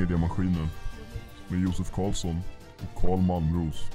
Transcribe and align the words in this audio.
Mediamaskinen 0.00 0.68
med 1.48 1.60
Josef 1.62 1.90
Karlsson 1.90 2.36
och 2.76 3.02
Karl 3.02 3.18
Malmros. 3.18 3.90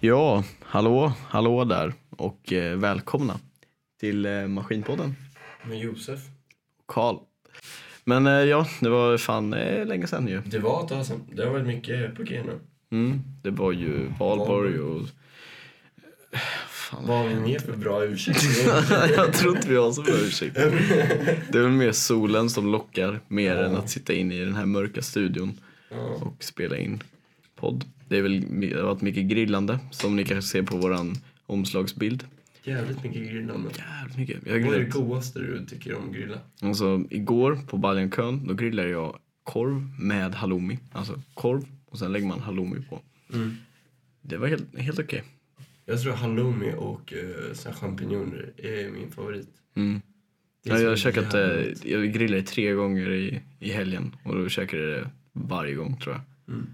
Ja, 0.00 0.44
hallå, 0.60 1.12
hallå 1.28 1.64
där 1.64 1.94
och 2.10 2.52
eh, 2.52 2.78
välkomna 2.78 3.34
till 4.00 4.26
eh, 4.26 4.46
Maskinpodden. 4.46 5.16
Med 5.64 5.78
Josef. 5.78 6.20
Karl. 6.86 7.16
Men 8.04 8.26
eh, 8.26 8.32
ja, 8.32 8.66
det 8.80 8.88
var 8.88 9.18
fan 9.18 9.54
eh, 9.54 9.86
länge 9.86 10.06
sedan 10.06 10.28
ju. 10.28 10.40
Det 10.40 10.58
var 10.58 10.82
ett 10.82 10.88
tag 10.88 11.06
sedan. 11.06 11.20
Det 11.32 11.44
har 11.44 11.50
varit 11.50 11.66
mycket 11.66 12.14
på 12.14 12.22
G 12.22 12.42
nu. 12.46 12.60
Mm, 12.90 13.22
det 13.42 13.50
var 13.50 13.72
ju 13.72 14.08
valborg 14.18 14.80
och... 14.80 15.08
Fan. 16.94 17.06
Vad 17.06 17.18
har 17.18 17.28
vi 17.28 17.34
mer 17.34 17.58
för 17.58 17.76
bra 17.76 18.04
ursäkt? 18.04 18.44
jag 19.16 19.32
tror 19.32 19.56
inte 19.56 19.68
vi 19.68 19.76
har 19.76 19.92
så 19.92 20.02
bra 20.02 20.14
ursäkt. 20.14 20.54
Det 20.54 21.58
är 21.58 21.62
väl 21.62 21.70
mer 21.70 21.92
solen 21.92 22.50
som 22.50 22.66
lockar 22.66 23.20
mer 23.28 23.56
än 23.56 23.76
att 23.76 23.90
sitta 23.90 24.12
in 24.12 24.32
i 24.32 24.44
den 24.44 24.54
här 24.54 24.66
mörka 24.66 25.02
studion 25.02 25.60
ja. 25.90 25.96
och 25.96 26.44
spela 26.44 26.76
in 26.76 27.02
podd. 27.56 27.84
Det 28.08 28.18
är 28.18 28.22
väl 28.22 28.60
det 28.60 28.76
har 28.76 28.82
varit 28.82 29.00
mycket 29.00 29.24
grillande 29.24 29.78
som 29.90 30.16
ni 30.16 30.24
kanske 30.24 30.50
ser 30.50 30.62
på 30.62 30.76
våran 30.76 31.14
omslagsbild. 31.46 32.24
Jävligt 32.62 33.04
mycket 33.04 33.22
grillande. 33.22 33.70
Jävligt 33.76 34.16
mycket. 34.16 34.46
Jag 34.46 34.66
Vad 34.66 34.74
är 34.74 34.78
det 34.78 34.90
godaste 34.90 35.38
du 35.38 35.66
tycker 35.66 35.94
om 35.94 36.08
att 36.08 36.14
grilla? 36.14 36.38
Alltså 36.60 37.04
igår 37.10 37.58
på 37.66 37.76
Baljankön 37.76 38.46
då 38.46 38.54
grillade 38.54 38.88
jag 38.88 39.18
korv 39.42 39.88
med 39.98 40.34
halloumi. 40.34 40.78
Alltså 40.92 41.20
korv 41.34 41.66
och 41.86 41.98
sen 41.98 42.12
lägger 42.12 42.26
man 42.26 42.40
halloumi 42.40 42.80
på. 42.90 43.00
Mm. 43.32 43.56
Det 44.22 44.36
var 44.36 44.48
helt, 44.48 44.78
helt 44.78 44.98
okej. 44.98 45.22
Jag 45.86 46.02
tror 46.02 46.12
halloumi 46.12 46.72
och 46.78 47.12
här 47.64 47.72
champinjoner 47.72 48.52
är 48.56 48.90
min 48.90 49.10
favorit. 49.10 49.48
Mm. 49.76 50.00
Det 50.64 50.70
Ja, 50.70 50.78
jag 50.78 50.88
har 50.88 50.96
käkat, 50.96 51.34
eh, 51.34 51.40
jävligt. 51.40 51.84
jag 51.84 52.12
grillade 52.12 52.42
tre 52.42 52.72
gånger 52.72 53.10
i, 53.10 53.40
i 53.60 53.70
helgen 53.72 54.16
och 54.24 54.34
då 54.36 54.48
käkade 54.48 54.82
jag 54.82 54.92
det 55.02 55.10
varje 55.32 55.74
gång 55.74 55.96
tror 56.00 56.14
jag. 56.14 56.54
Mm. 56.54 56.66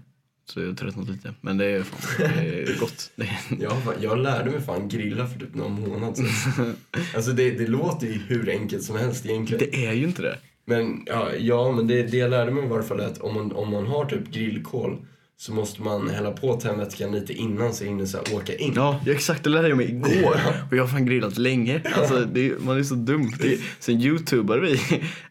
Så 0.45 0.59
jag 0.59 0.67
har 0.67 0.73
tröttnat 0.73 1.09
lite. 1.09 1.33
Men 1.41 1.57
det 1.57 1.65
är, 1.65 1.83
fan, 1.83 2.29
det 2.37 2.61
är 2.61 2.79
gott. 2.79 3.11
Det 3.15 3.23
är, 3.23 3.63
Jag, 3.63 3.83
fan- 3.83 3.93
jag 4.01 4.17
lärde 4.19 4.51
mig 4.51 4.61
fan 4.61 4.87
grilla 4.87 5.27
för 5.27 5.39
typ 5.39 5.55
någon 5.55 5.81
månad 5.89 6.17
sedan. 6.17 6.75
alltså 7.15 7.31
det, 7.31 7.51
det 7.51 7.67
låter 7.67 8.07
ju 8.07 8.13
hur 8.13 8.49
enkelt 8.49 8.83
som 8.83 8.97
helst 8.97 9.25
egentligen. 9.25 9.69
det 9.71 9.85
är 9.85 9.93
ju 9.93 10.03
inte 10.03 10.21
det. 10.21 10.37
Men 10.65 11.03
ja, 11.05 11.33
ja 11.39 11.71
men 11.71 11.87
det, 11.87 12.03
det 12.03 12.17
jag 12.17 12.29
lärde 12.29 12.51
mig 12.51 12.63
i 12.65 12.67
varje 12.67 12.83
fall 12.87 12.99
är 12.99 13.05
att 13.07 13.17
om 13.17 13.33
man, 13.35 13.51
om 13.51 13.71
man 13.71 13.87
har 13.87 14.05
typ 14.05 14.31
grillkol 14.31 15.05
så 15.41 15.53
måste 15.53 15.81
man 15.81 16.09
hälla 16.09 16.31
på 16.31 16.53
tändvätskan 16.53 17.11
lite 17.11 17.33
innan 17.33 17.73
så 17.73 17.83
hinner 17.83 18.05
så 18.05 18.17
här 18.17 18.35
åka 18.35 18.55
in. 18.55 18.73
Ja, 18.75 19.01
ja, 19.05 19.11
exakt. 19.13 19.43
Det 19.43 19.49
lärde 19.49 19.67
jag 19.67 19.77
mig 19.77 19.89
igår. 19.89 20.35
Och 20.69 20.77
jag 20.77 20.83
har 20.83 20.87
fan 20.87 21.05
grillat 21.05 21.37
länge. 21.37 21.81
Alltså, 21.95 22.25
det, 22.25 22.63
man 22.63 22.77
är 22.77 22.83
så 22.83 22.95
dum. 22.95 23.31
Det, 23.39 23.59
sen 23.79 24.01
youtubade 24.01 24.61
vi 24.61 24.73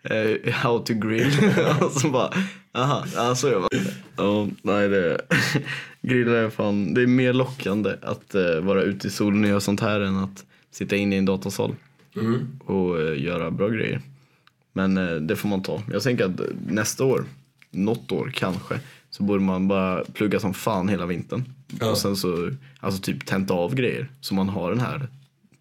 eh, 0.03 0.53
how 0.53 0.79
to 0.79 0.95
grill. 0.95 1.33
och 1.81 1.93
så 1.93 2.09
bara, 2.09 2.31
aha, 2.73 3.05
ja, 3.15 3.35
så 3.35 3.49
gör 3.49 3.61
man. 3.61 3.69
Ja, 4.17 4.49
nej 4.63 4.89
det, 4.89 5.21
grilla 6.03 6.39
är 6.39 6.51
fan, 6.51 6.95
det 6.95 7.03
är 7.03 7.07
mer 7.07 7.33
lockande 7.33 7.95
att 8.03 8.35
eh, 8.35 8.61
vara 8.61 8.83
ute 8.83 9.07
i 9.07 9.11
solen 9.11 9.43
och 9.45 9.51
göra 9.51 9.61
sånt 9.61 9.81
här 9.81 10.01
än 10.01 10.17
att 10.17 10.45
sitta 10.71 10.97
inne 10.97 11.15
i 11.15 11.19
en 11.19 11.25
datasal 11.25 11.75
Mm. 12.17 12.47
och 12.65 13.01
eh, 13.01 13.23
göra 13.23 13.51
bra 13.51 13.69
grejer. 13.69 14.01
Men 14.73 15.27
det 15.27 15.37
får 15.37 15.49
man 15.49 15.63
ta. 15.63 15.83
Jag 15.93 16.03
tänker 16.03 16.25
att 16.25 16.41
nästa 16.67 17.05
år, 17.05 17.25
något 17.71 18.13
år 18.13 18.33
kanske, 18.35 18.81
så 19.11 19.23
borde 19.23 19.41
man 19.45 19.69
bara 19.69 20.05
plugga 20.05 20.41
som 20.41 20.55
fan 20.55 20.89
hela 20.89 21.07
vintern. 21.07 21.45
Ja. 21.81 21.91
Och 21.91 21.99
sen 21.99 22.17
så, 22.17 22.51
alltså 22.81 23.03
typ 23.03 23.27
tenta 23.27 23.55
av 23.55 23.75
grejer 23.75 24.09
så 24.21 24.35
man 24.35 24.49
har 24.49 24.71
den 24.71 24.81
här 24.81 25.09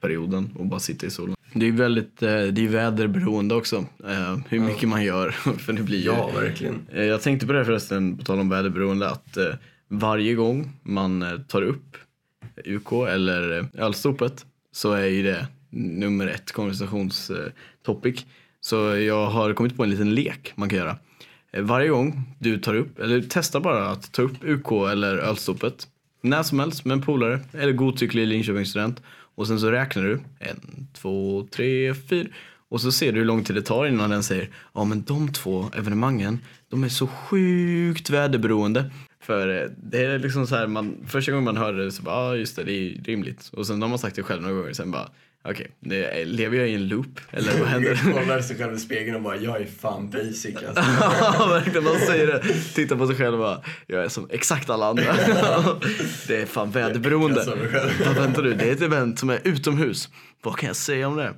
perioden 0.01 0.49
och 0.59 0.65
bara 0.65 0.79
sitta 0.79 1.07
i 1.07 1.09
solen. 1.09 1.35
Det 1.53 1.67
är 1.67 1.71
väldigt, 1.71 2.23
eh, 2.23 2.29
det 2.29 2.65
är 2.65 2.67
väderberoende 2.67 3.55
också, 3.55 3.85
eh, 4.07 4.37
hur 4.49 4.59
mycket 4.59 4.89
man 4.89 5.03
gör. 5.03 5.29
För 5.57 5.73
det 5.73 5.83
blir 5.83 5.97
ju, 5.99 6.05
Ja, 6.05 6.31
verkligen. 6.35 6.81
Eh, 6.93 7.03
Jag 7.03 7.21
tänkte 7.21 7.47
på 7.47 7.53
det 7.53 7.65
förresten, 7.65 8.17
på 8.17 8.23
tal 8.23 8.39
om 8.39 8.49
väderberoende, 8.49 9.09
att 9.09 9.37
varje 9.87 10.33
gång 10.35 10.71
man 10.83 11.43
tar 11.47 11.61
upp 11.61 11.97
UK 12.65 12.91
eller 13.09 13.67
ölstopet 13.77 14.45
så 14.71 14.91
är 14.93 15.05
ju 15.05 15.23
det 15.23 15.47
nummer 15.69 16.27
ett 16.27 16.51
konversationstopic. 16.51 18.25
Så 18.61 18.75
jag 18.95 19.27
har 19.29 19.53
kommit 19.53 19.77
på 19.77 19.83
en 19.83 19.89
liten 19.89 20.15
lek 20.15 20.53
man 20.55 20.69
kan 20.69 20.79
göra. 20.79 20.95
Eh, 21.51 21.63
varje 21.63 21.89
gång 21.89 22.35
du 22.39 22.57
tar 22.57 22.75
upp, 22.75 22.99
eller 22.99 23.25
testar 23.29 23.59
bara 23.59 23.89
att 23.89 24.11
ta 24.11 24.21
upp 24.21 24.43
UK 24.43 24.71
eller 24.91 25.17
ölstopet 25.17 25.87
när 26.21 26.43
som 26.43 26.59
helst 26.59 26.85
med 26.85 26.95
en 26.95 27.01
polare 27.01 27.39
eller 27.53 27.73
godtycklig 27.73 28.27
Linköpingsstudent 28.27 29.01
och 29.35 29.47
sen 29.47 29.59
så 29.59 29.71
räknar 29.71 30.03
du 30.03 30.19
en, 30.39 30.87
två, 30.93 31.47
tre, 31.51 31.93
fyra 31.93 32.27
och 32.69 32.81
så 32.81 32.91
ser 32.91 33.11
du 33.11 33.19
hur 33.19 33.25
lång 33.25 33.43
tid 33.43 33.55
det 33.55 33.61
tar 33.61 33.85
innan 33.85 34.09
den 34.09 34.23
säger 34.23 34.49
ja 34.73 34.83
men 34.83 35.03
de 35.03 35.33
två 35.33 35.65
evenemangen 35.77 36.39
de 36.69 36.83
är 36.83 36.89
så 36.89 37.07
sjukt 37.07 38.09
väderberoende. 38.09 38.91
För 39.21 39.61
eh, 39.61 39.69
det 39.77 40.05
är 40.05 40.19
liksom 40.19 40.47
så 40.47 40.55
här, 40.55 40.67
man, 40.67 40.95
första 41.07 41.31
gången 41.31 41.45
man 41.45 41.57
hör 41.57 41.73
det 41.73 41.91
så 41.91 42.03
bara, 42.03 42.15
ja 42.15 42.35
just 42.35 42.55
det, 42.55 42.63
det 42.63 42.71
är 42.71 43.03
rimligt. 43.03 43.49
Och 43.53 43.67
sen 43.67 43.81
har 43.81 43.89
man 43.89 43.99
sagt 43.99 44.15
det 44.15 44.23
själv 44.23 44.41
några 44.41 44.55
gånger, 44.55 44.73
sen 44.73 44.91
bara, 44.91 45.09
okej, 45.43 45.67
det- 45.79 46.25
lever 46.25 46.57
jag 46.57 46.69
i 46.69 46.73
en 46.75 46.87
loop? 46.87 47.19
Eller 47.31 47.59
vad 47.59 47.67
händer? 47.67 48.13
Kollar 48.13 48.41
sig 48.41 48.57
själv 48.57 48.73
i 48.75 48.79
spegeln 48.79 49.15
och 49.15 49.21
bara, 49.21 49.35
jag 49.37 49.61
är 49.61 49.65
fan 49.65 50.09
basic 50.09 50.45
alltså. 50.67 50.83
Ja, 51.21 51.47
verkligen. 51.49 51.83
Man 51.83 51.99
säger 51.99 52.27
det, 52.27 52.41
tittar 52.75 52.95
på 52.95 53.07
sig 53.07 53.15
själv 53.15 53.33
och 53.33 53.39
bara, 53.39 53.61
jag 53.87 54.03
är 54.03 54.09
som 54.09 54.27
exakt 54.31 54.69
alla 54.69 54.85
andra. 54.89 55.03
Det 56.27 56.41
är 56.41 56.45
fan 56.45 56.71
väderberoende. 56.71 57.45
Själv. 57.45 57.91
Vad 58.05 58.15
väntar 58.15 58.43
du? 58.43 58.53
Det 58.53 58.69
är 58.69 58.71
ett 58.73 58.81
event 58.81 59.19
som 59.19 59.29
är 59.29 59.39
utomhus. 59.43 60.09
Vad 60.43 60.57
kan 60.57 60.67
jag 60.67 60.75
säga 60.75 61.07
om 61.07 61.15
det? 61.17 61.33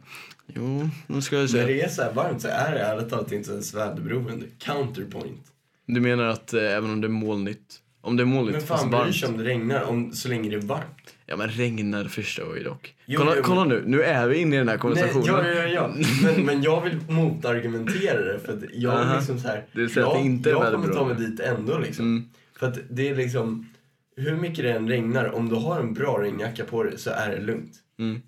Jo, 0.56 0.90
nu 1.08 1.22
ska 1.22 1.36
jag 1.36 1.42
När 1.42 1.48
se. 1.48 1.66
det 1.66 1.82
är 1.82 1.90
så 1.90 2.02
här 2.02 2.14
varmt 2.14 2.42
så 2.42 2.48
är 2.48 2.72
det 2.72 2.80
ärligt 2.80 3.10
talat 3.10 3.32
inte 3.32 3.52
ens 3.52 3.74
väderberoende. 3.74 4.46
Counterpoint. 4.60 5.42
Du 5.86 6.02
menar 6.02 6.24
att 6.24 6.54
eh, 6.54 6.64
även 6.64 6.90
om 6.92 7.02
det 7.02 7.08
är 7.08 7.10
molnigt, 7.10 7.76
om 8.02 8.18
det 8.18 8.24
är 8.24 8.26
molnigt 8.26 8.58
Men 8.58 8.68
fast 8.68 8.82
fan 8.82 8.90
bryr 8.92 9.00
varmt. 9.00 9.16
sig 9.16 9.30
om 9.30 9.38
det 9.38 9.44
regnar 9.44 9.82
om, 9.84 10.12
så 10.12 10.30
länge 10.30 10.50
det 10.50 10.56
är 10.56 10.60
varmt. 10.62 11.16
Ja 11.26 11.38
men 11.38 11.50
regnar 11.50 12.06
förstör 12.06 12.56
ju 12.56 12.64
dock. 12.64 12.96
Jo, 13.06 13.20
kolla, 13.20 13.34
jo, 13.38 13.42
kolla 13.46 13.64
nu, 13.64 13.84
nu 13.86 14.04
är 14.04 14.28
vi 14.28 14.38
inne 14.38 14.56
i 14.56 14.60
den 14.60 14.68
här 14.68 14.76
Nej, 14.76 14.82
konversationen. 14.82 15.26
ja, 15.28 15.48
ja, 15.48 15.64
ja. 15.68 15.94
Men, 16.24 16.46
men 16.46 16.62
jag 16.62 16.82
vill 16.82 16.98
motargumentera 17.10 18.34
det 18.34 18.40
för 18.40 18.54
att 18.54 18.64
jag 18.74 18.94
Aha. 18.94 19.16
liksom 19.16 19.40
så 19.40 19.48
här. 19.48 19.66
Du 19.72 19.90
säger 19.90 20.08
att 20.08 20.14
jag, 20.14 20.24
det 20.24 20.26
inte 20.26 20.50
är 20.50 20.52
Jag 20.52 20.62
kommer 20.62 20.76
ta 20.76 20.82
väderberoende. 20.82 21.22
mig 21.22 21.32
dit 21.32 21.40
ändå 21.40 21.78
liksom. 21.78 22.06
Mm. 22.06 22.30
För 22.60 22.68
att 22.68 22.78
det 22.90 23.10
är 23.10 23.16
liksom, 23.16 23.68
hur 24.16 24.36
mycket 24.36 24.64
det 24.66 24.72
än 24.72 24.88
regnar, 24.90 25.32
om 25.36 25.50
du 25.50 25.56
har 25.56 25.80
en 25.80 25.94
bra 25.94 26.22
regnjacka 26.22 26.64
på 26.64 26.84
dig 26.84 26.98
så 26.98 27.10
är 27.10 27.30
det 27.30 27.42
lugnt. 27.42 27.72
Mm. 28.00 28.22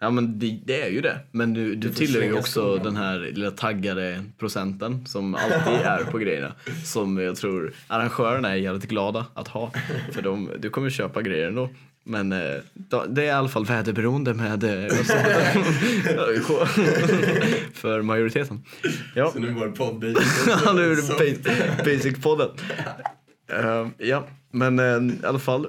Ja 0.00 0.10
men 0.10 0.38
det, 0.38 0.60
det 0.64 0.82
är 0.82 0.88
ju 0.88 1.00
det. 1.00 1.18
Men 1.30 1.54
du, 1.54 1.74
du 1.74 1.90
tillhör 1.94 2.22
ju 2.22 2.32
också 2.38 2.60
skorna. 2.60 2.84
den 2.84 2.96
här 2.96 3.18
lilla 3.18 3.50
taggade 3.50 4.24
procenten 4.38 5.06
som 5.06 5.34
alltid 5.34 5.80
är 5.84 6.04
på 6.04 6.18
grejerna. 6.18 6.52
Som 6.84 7.18
jag 7.18 7.36
tror 7.36 7.72
arrangörerna 7.88 8.50
är 8.50 8.54
jävligt 8.54 8.88
glada 8.88 9.26
att 9.34 9.48
ha. 9.48 9.72
För 10.12 10.22
de, 10.22 10.50
du 10.58 10.70
kommer 10.70 10.90
köpa 10.90 11.22
grejer 11.22 11.46
ändå. 11.48 11.70
Men 12.08 12.32
eh, 12.32 12.54
det 13.08 13.22
är 13.22 13.26
i 13.26 13.30
alla 13.30 13.48
fall 13.48 13.64
väderberoende 13.64 14.34
med 14.34 14.64
eh, 14.64 14.70
för 17.74 18.02
majoriteten. 18.02 18.64
Ja. 19.14 19.30
Så 19.32 19.38
nu 19.38 19.52
var 19.52 19.66
det 19.66 19.72
podd 19.72 20.00
nu 20.74 20.92
är 20.92 20.96
det 20.96 21.02
basic, 21.18 21.46
basic-podden. 21.84 22.50
Eh, 23.48 23.88
ja, 23.98 24.26
men 24.50 24.80
i 25.10 25.26
alla 25.26 25.38
fall. 25.38 25.66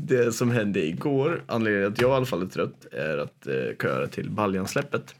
Det 0.00 0.32
som 0.32 0.50
hände 0.50 0.86
igår, 0.86 1.42
anledningen 1.46 1.92
till 1.92 2.04
att 2.04 2.08
jag 2.08 2.10
i 2.10 2.16
alla 2.16 2.26
fall 2.26 2.42
är 2.42 2.46
trött, 2.46 2.86
är 2.92 3.18
att 3.18 3.46
eh, 3.46 3.76
köra 3.82 4.06
till 4.06 4.30
Baljansläppet. 4.30 5.14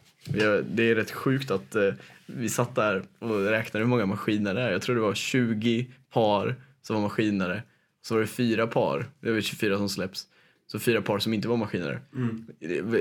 Det 0.65 0.91
är 0.91 0.95
rätt 0.95 1.11
sjukt 1.11 1.51
att 1.51 1.75
eh, 1.75 1.91
vi 2.27 2.49
satt 2.49 2.75
där 2.75 3.03
och 3.19 3.45
räknade 3.45 3.85
hur 3.85 3.91
många 3.91 4.07
maskiner 4.07 4.55
det 4.55 4.61
är. 4.61 4.71
Jag 4.71 4.83
tror 4.83 4.97
det 4.97 5.03
var 5.03 5.15
20 5.15 5.87
par 6.13 6.55
som 6.83 6.97
var 6.97 7.03
maskinare. 7.03 7.63
Så 8.03 8.15
var 8.15 8.21
det 8.21 8.27
fyra 8.27 8.67
par, 8.67 9.07
det 9.21 9.33
var 9.33 9.41
24 9.41 9.79
som 9.79 9.89
släpps. 9.89 10.27
Så 10.73 10.79
fyra 10.79 11.03
par 11.03 11.19
som 11.19 11.35
inte 11.35 11.49
var 11.49 11.57
maskinare. 11.57 12.01
Mm. 12.15 12.45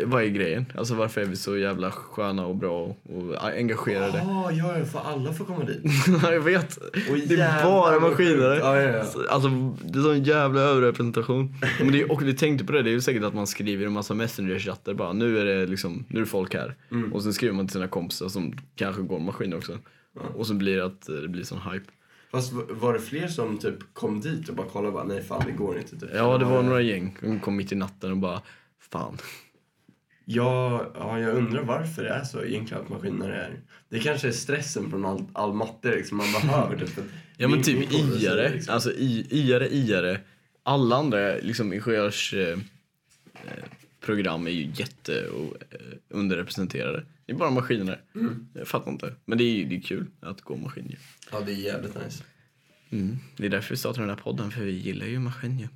Vad 0.06 0.24
är 0.24 0.28
grejen? 0.28 0.66
Alltså 0.76 0.96
varför 0.96 1.22
är 1.22 1.26
vi 1.26 1.36
så 1.36 1.58
jävla 1.58 1.92
sköna 1.92 2.46
och 2.46 2.56
bra 2.56 2.96
och, 3.04 3.48
engagerade? 3.58 4.18
Ja, 4.18 4.52
ja, 4.52 4.78
ja, 4.78 4.86
för 4.86 5.00
alla 5.00 5.34
får 5.34 5.46
komma 5.46 5.64
dit. 5.64 5.82
jag 6.24 6.42
vet. 6.42 6.78
Och 6.78 7.18
Det 7.28 7.36
är 7.36 7.64
bara 7.64 8.00
maskiner. 8.00 8.56
Ja, 8.56 8.82
ja, 8.82 8.90
ja. 8.90 9.04
Alltså 9.30 9.50
det 9.86 10.00
är 10.00 10.04
sån 10.04 10.24
jävla 10.24 10.62
överrepresentation. 10.62 11.56
Men 11.80 11.92
det 11.92 12.02
är, 12.02 12.12
och 12.12 12.22
vi 12.22 12.34
tänkte 12.34 12.66
på 12.66 12.72
det, 12.72 12.82
det 12.82 12.90
är 12.90 12.92
ju 12.92 13.02
säkert 13.02 13.24
att 13.24 13.34
man 13.34 13.48
skriver 13.48 13.86
en 13.86 13.92
massa 13.92 14.14
messenger-chattar 14.14 14.94
bara. 14.94 15.14
Nu 15.14 15.40
är 15.40 15.46
det 15.46 15.66
liksom, 15.66 16.06
nu 16.08 16.22
är 16.22 16.26
folk 16.26 16.54
här. 16.54 16.76
Mm. 16.92 17.14
Och 17.14 17.24
sen 17.24 17.34
skriver 17.34 17.54
man 17.54 17.68
till 17.68 17.74
sina 17.74 17.88
kompisar 17.88 18.30
som 18.30 18.54
kanske 18.76 19.02
går 19.02 19.20
maskiner 19.20 19.58
också. 19.58 19.78
Och 20.36 20.48
så 20.48 20.54
blir 20.54 20.78
det 20.78 20.86
att 20.86 21.02
det 21.22 21.28
blir 21.28 21.44
sån 21.44 21.60
hype. 21.72 21.92
Fast 22.32 22.54
var 22.54 22.94
det 22.94 23.00
fler 23.00 23.28
som 23.28 23.58
typ 23.58 23.94
kom 23.94 24.22
dit 24.22 24.50
och 24.50 24.56
bara 24.56 24.68
kollade 24.68 24.94
bara, 24.94 25.04
nej 25.04 25.24
fan 25.24 25.44
det 25.46 25.52
går 25.52 25.78
inte 25.78 26.00
typ? 26.00 26.10
Ja 26.14 26.38
det 26.38 26.46
var 26.46 26.64
några 26.64 26.82
gäng, 26.82 27.18
de 27.22 27.40
kom 27.40 27.56
mitt 27.56 27.72
i 27.72 27.76
natten 27.76 28.12
och 28.12 28.18
bara 28.18 28.42
Fan. 28.92 29.18
Ja, 30.26 30.92
ja, 30.96 31.20
jag 31.20 31.36
undrar 31.36 31.64
varför 31.64 32.04
det 32.04 32.10
är 32.10 32.24
så 32.24 32.44
egentligen 32.44 32.84
att 32.84 32.90
maskiner 32.90 33.30
är... 33.30 33.60
Det 33.90 34.00
kanske 34.00 34.28
är 34.28 34.32
stressen 34.32 34.90
från 34.90 35.06
all, 35.06 35.26
all 35.34 35.54
matte 35.54 35.96
liksom, 35.96 36.18
man 36.18 36.32
behöver 36.32 36.76
det. 36.76 36.88
För 36.88 37.02
att 37.02 37.08
Ja 37.38 37.48
men 37.48 37.62
typ 37.62 37.92
iare, 37.94 38.50
liksom. 38.50 38.74
alltså 38.74 38.92
i, 38.92 39.28
iare, 39.30 39.76
iare. 39.76 40.20
Alla 40.64 40.96
andra 40.96 41.36
liksom 41.36 41.74
ingenjörs 41.74 42.34
eh, 42.34 42.58
är 44.08 44.50
ju 44.50 44.72
jätte 44.76 45.28
och, 45.28 45.56
eh, 45.70 45.80
underrepresenterade. 46.10 47.04
Det 47.32 47.36
är 47.36 47.40
bara 47.40 47.52
maskiner. 47.52 48.02
Mm. 48.16 48.48
Jag 48.54 48.68
fattar 48.68 48.92
inte. 48.92 49.16
Men 49.26 49.38
det 49.38 49.44
är, 49.44 49.66
det 49.66 49.76
är 49.76 49.82
kul 49.82 50.08
att 50.20 50.42
gå 50.42 50.56
maskin 50.58 50.88
ju. 50.90 50.96
Ja, 51.32 51.42
det 51.46 51.52
är 51.52 51.56
jävligt 51.56 51.96
nice. 52.06 52.24
Mm. 52.90 53.18
Det 53.38 53.46
är 53.46 53.50
därför 53.50 53.70
vi 53.70 53.78
startar 53.78 54.02
den 54.02 54.10
här 54.10 54.18
podden, 54.18 54.52
för 54.52 54.62
vi 54.62 54.72
gillar 54.72 55.06
ju 55.06 55.20
maskin 55.20 55.60
ju. 55.60 55.68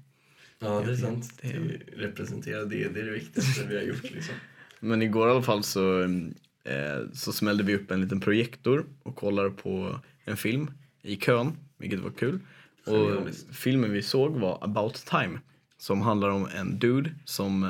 Ja, 0.60 0.82
det 0.86 0.92
är 0.92 0.96
sant. 0.96 1.40
Det 1.42 1.48
är- 1.52 1.60
Det 1.60 2.02
representerar 2.08 2.66
det. 2.66 2.90
Det 2.90 3.00
är 3.00 3.06
det 3.06 3.12
viktigaste 3.12 3.66
vi 3.70 3.76
har 3.76 3.84
gjort 3.84 4.04
liksom. 4.04 4.36
Men 4.80 5.02
igår 5.02 5.28
i 5.28 5.32
alla 5.32 5.42
fall 5.42 5.64
så, 5.64 6.02
eh, 6.04 7.12
så 7.14 7.34
smällde 7.34 7.64
vi 7.64 7.76
upp 7.76 7.92
en 7.92 8.02
liten 8.02 8.20
projektor 8.20 8.86
och 9.04 9.16
kollade 9.16 9.50
på 9.50 10.00
en 10.26 10.38
film 10.38 10.72
i 11.02 11.16
kön, 11.16 11.52
vilket 11.78 12.00
var 12.00 12.12
kul. 12.12 12.40
Och 12.86 13.30
filmen 13.52 13.92
vi 13.92 14.02
såg 14.02 14.32
var 14.40 14.64
About 14.64 14.96
Time, 15.06 15.40
som 15.78 16.02
handlar 16.02 16.30
om 16.30 16.48
en 16.56 16.80
dude 16.80 17.12
som 17.26 17.64
eh, 17.64 17.70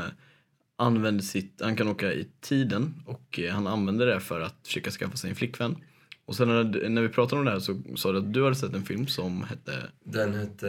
använder 0.78 1.24
sitt, 1.24 1.62
han 1.64 1.76
kan 1.76 1.88
åka 1.88 2.14
i 2.14 2.28
tiden 2.42 2.94
och 3.06 3.40
eh, 3.40 3.54
han 3.54 3.68
använder 3.68 4.06
det 4.06 4.20
för 4.20 4.42
att 4.42 4.56
försöka 4.66 4.92
skaffa 4.92 5.18
sig 5.18 5.30
en 5.30 5.36
flickvän. 5.36 5.76
Och 6.26 6.36
sen 6.36 6.48
när, 6.48 6.90
när 6.90 7.02
vi 7.02 7.10
pratade 7.10 7.40
om 7.40 7.46
det 7.46 7.52
här 7.52 7.60
så 7.60 7.82
sa 7.96 8.12
du 8.12 8.18
att 8.18 8.34
du 8.34 8.44
hade 8.44 8.56
sett 8.56 8.74
en 8.74 8.84
film 8.86 9.08
som 9.08 9.44
hette 9.44 9.72
Den 10.04 10.34
hette 10.34 10.68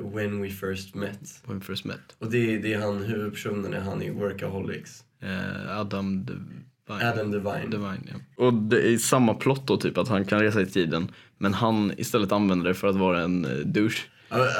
When 0.00 0.42
We 0.42 0.50
First 0.50 0.94
Met. 0.94 1.42
When 1.46 1.58
We 1.58 1.64
First 1.64 1.84
Met. 1.84 2.00
Och 2.18 2.30
det, 2.30 2.54
är- 2.54 2.62
det 2.62 2.74
är 2.74 2.78
han, 2.80 3.02
huvudpersonen 3.02 3.74
är 3.74 3.80
han 3.80 4.02
i 4.02 4.10
Workaholics. 4.10 5.04
Eh, 5.20 5.78
Adam 5.78 6.24
Devine. 6.24 6.64
Adam 7.10 7.30
Devine. 7.30 7.70
Divine, 7.70 8.08
ja. 8.12 8.44
Och 8.46 8.54
det 8.54 8.92
är 8.92 8.98
samma 8.98 9.34
plott 9.34 9.66
då, 9.66 9.76
typ 9.76 9.98
att 9.98 10.08
han 10.08 10.24
kan 10.24 10.40
resa 10.40 10.60
i 10.62 10.66
tiden. 10.66 11.08
Men 11.38 11.54
han 11.54 11.92
istället 11.96 12.32
använder 12.32 12.68
det 12.68 12.74
för 12.74 12.88
att 12.88 12.96
vara 12.96 13.20
en 13.22 13.44
eh, 13.44 13.50
douche. 13.66 13.98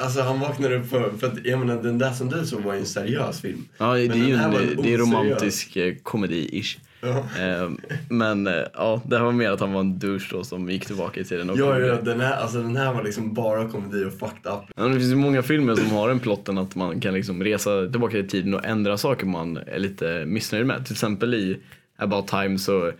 Alltså 0.02 0.20
han 0.20 0.40
vaknar 0.40 0.72
upp 0.72 0.90
för, 0.90 1.10
för 1.18 1.26
att, 1.26 1.44
jag 1.44 1.58
menar 1.58 1.82
den 1.82 1.98
där 1.98 2.12
som 2.12 2.28
du 2.28 2.46
såg 2.46 2.60
var 2.60 2.74
ju 2.74 2.80
en 2.80 2.86
seriös 2.86 3.40
film. 3.40 3.68
Ja, 3.78 3.94
det 3.94 4.00
är 4.00 4.14
ju 4.14 4.36
den 4.36 4.40
en, 4.40 4.82
det 4.82 4.94
är 4.94 4.98
romantisk 4.98 5.76
eh, 5.76 5.94
komedi-ish. 6.02 6.78
Ja. 7.00 7.18
Eh, 7.40 7.70
men 8.08 8.46
eh, 8.46 8.54
ja, 8.74 9.02
det 9.04 9.16
här 9.16 9.24
var 9.24 9.32
mer 9.32 9.50
att 9.50 9.60
han 9.60 9.72
var 9.72 9.80
en 9.80 9.98
douche 9.98 10.26
då 10.30 10.44
som 10.44 10.70
gick 10.70 10.86
tillbaka 10.86 11.20
i 11.20 11.24
tiden. 11.24 11.50
Och 11.50 11.58
Ja, 11.58 11.78
ja, 11.78 11.94
den 11.94 12.20
här, 12.20 12.36
alltså 12.36 12.62
den 12.62 12.76
här 12.76 12.94
var 12.94 13.02
liksom 13.02 13.34
bara 13.34 13.68
komedi 13.68 14.04
och 14.04 14.12
fucked 14.12 14.52
up. 14.52 14.60
Ja, 14.76 14.84
det 14.84 14.92
finns 14.94 15.12
ju 15.12 15.16
många 15.16 15.42
filmer 15.42 15.74
som 15.74 15.90
har 15.90 16.10
en 16.10 16.20
plotten 16.20 16.58
att 16.58 16.74
man 16.74 17.00
kan 17.00 17.14
liksom 17.14 17.44
resa 17.44 17.88
tillbaka 17.90 18.18
i 18.18 18.26
tiden 18.26 18.54
och 18.54 18.64
ändra 18.64 18.98
saker 18.98 19.26
man 19.26 19.56
är 19.56 19.78
lite 19.78 20.24
missnöjd 20.26 20.66
med. 20.66 20.84
Till 20.84 20.94
exempel 20.94 21.34
i 21.34 21.58
About 21.98 22.28
Time 22.28 22.58
så 22.58 22.92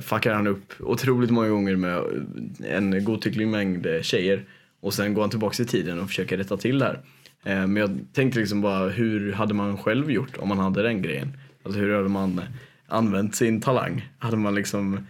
fuckar 0.00 0.32
han 0.34 0.46
upp 0.46 0.72
otroligt 0.80 1.30
många 1.30 1.48
gånger 1.48 1.76
med 1.76 2.02
en 2.64 3.04
godtycklig 3.04 3.48
mängd 3.48 3.86
tjejer 4.02 4.44
och 4.80 4.94
sen 4.94 5.14
går 5.14 5.22
han 5.22 5.30
tillbaka 5.30 5.62
i 5.62 5.66
tiden 5.66 6.00
och 6.00 6.08
försöker 6.08 6.36
rätta 6.36 6.56
till 6.56 6.78
det 6.78 6.84
här. 6.84 7.00
Eh, 7.44 7.66
men 7.66 7.76
jag 7.76 8.06
tänkte 8.12 8.40
liksom 8.40 8.60
bara 8.60 8.88
hur 8.88 9.32
hade 9.32 9.54
man 9.54 9.78
själv 9.78 10.10
gjort 10.10 10.36
om 10.36 10.48
man 10.48 10.58
hade 10.58 10.82
den 10.82 11.02
grejen? 11.02 11.38
Alltså 11.62 11.80
hur 11.80 11.96
hade 11.96 12.08
man 12.08 12.40
använt 12.86 13.36
sin 13.36 13.60
talang? 13.60 14.08
Hade 14.18 14.36
man 14.36 14.54
liksom 14.54 15.06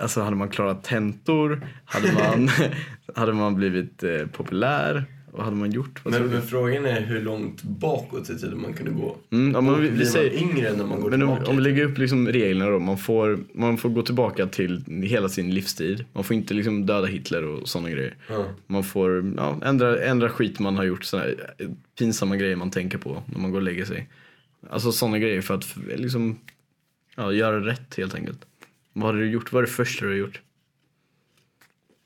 Alltså 0.00 0.20
hade 0.20 0.36
man 0.36 0.48
klarat 0.48 0.84
tentor? 0.84 1.66
Hade 1.84 2.12
man, 2.12 2.50
hade 3.14 3.32
man 3.32 3.54
blivit 3.54 4.02
eh, 4.02 4.26
populär? 4.26 5.04
Vad 5.32 5.44
hade 5.44 5.56
man 5.56 5.70
gjort? 5.70 6.04
Men, 6.04 6.26
men 6.26 6.42
frågan 6.42 6.86
är 6.86 7.00
hur 7.00 7.20
långt 7.20 7.62
bakåt 7.62 8.30
i 8.30 8.38
tiden 8.38 8.60
man 8.60 8.72
kunde 8.72 8.92
gå. 8.92 9.16
Mm, 9.30 9.52
ja, 9.52 9.60
men 9.60 9.82
vi, 9.82 9.90
Blir 9.90 10.06
säger, 10.06 10.40
man 10.40 10.50
yngre 10.50 10.72
när 10.76 10.84
man 10.84 11.00
går 11.00 11.10
men 11.10 11.22
om, 11.22 11.28
tillbaka? 11.28 11.50
om 11.50 11.56
vi 11.56 11.62
lägger 11.62 11.84
upp 11.84 11.98
liksom 11.98 12.28
reglerna 12.28 12.70
då. 12.70 12.78
Man 12.78 12.98
får, 12.98 13.38
man 13.52 13.78
får 13.78 13.88
gå 13.88 14.02
tillbaka 14.02 14.46
till 14.46 14.84
hela 15.04 15.28
sin 15.28 15.54
livstid. 15.54 16.04
Man 16.12 16.24
får 16.24 16.36
inte 16.36 16.54
liksom 16.54 16.86
döda 16.86 17.06
Hitler 17.06 17.44
och 17.44 17.68
sådana 17.68 17.90
grejer. 17.90 18.16
Ja. 18.28 18.44
Man 18.66 18.84
får 18.84 19.32
ja, 19.36 19.58
ändra, 19.62 20.04
ändra 20.04 20.28
skit 20.28 20.58
man 20.58 20.76
har 20.76 20.84
gjort. 20.84 21.04
Såna 21.04 21.22
här, 21.22 21.54
eh, 21.58 21.68
pinsamma 21.98 22.36
grejer 22.36 22.56
man 22.56 22.70
tänker 22.70 22.98
på 22.98 23.22
när 23.26 23.40
man 23.40 23.50
går 23.50 23.58
och 23.58 23.64
lägger 23.64 23.84
sig. 23.84 24.08
Alltså 24.70 24.92
sådana 24.92 25.18
grejer 25.18 25.40
för 25.40 25.54
att 25.54 25.76
liksom, 25.96 26.38
ja, 27.16 27.32
göra 27.32 27.66
rätt 27.66 27.94
helt 27.96 28.14
enkelt. 28.14 28.46
Vad 28.92 29.14
har 29.14 29.20
du 29.20 29.30
gjort? 29.30 29.52
Vad 29.52 29.62
är 29.62 29.66
det 29.66 29.72
första 29.72 30.04
du 30.04 30.10
har 30.10 30.18
gjort? 30.18 30.40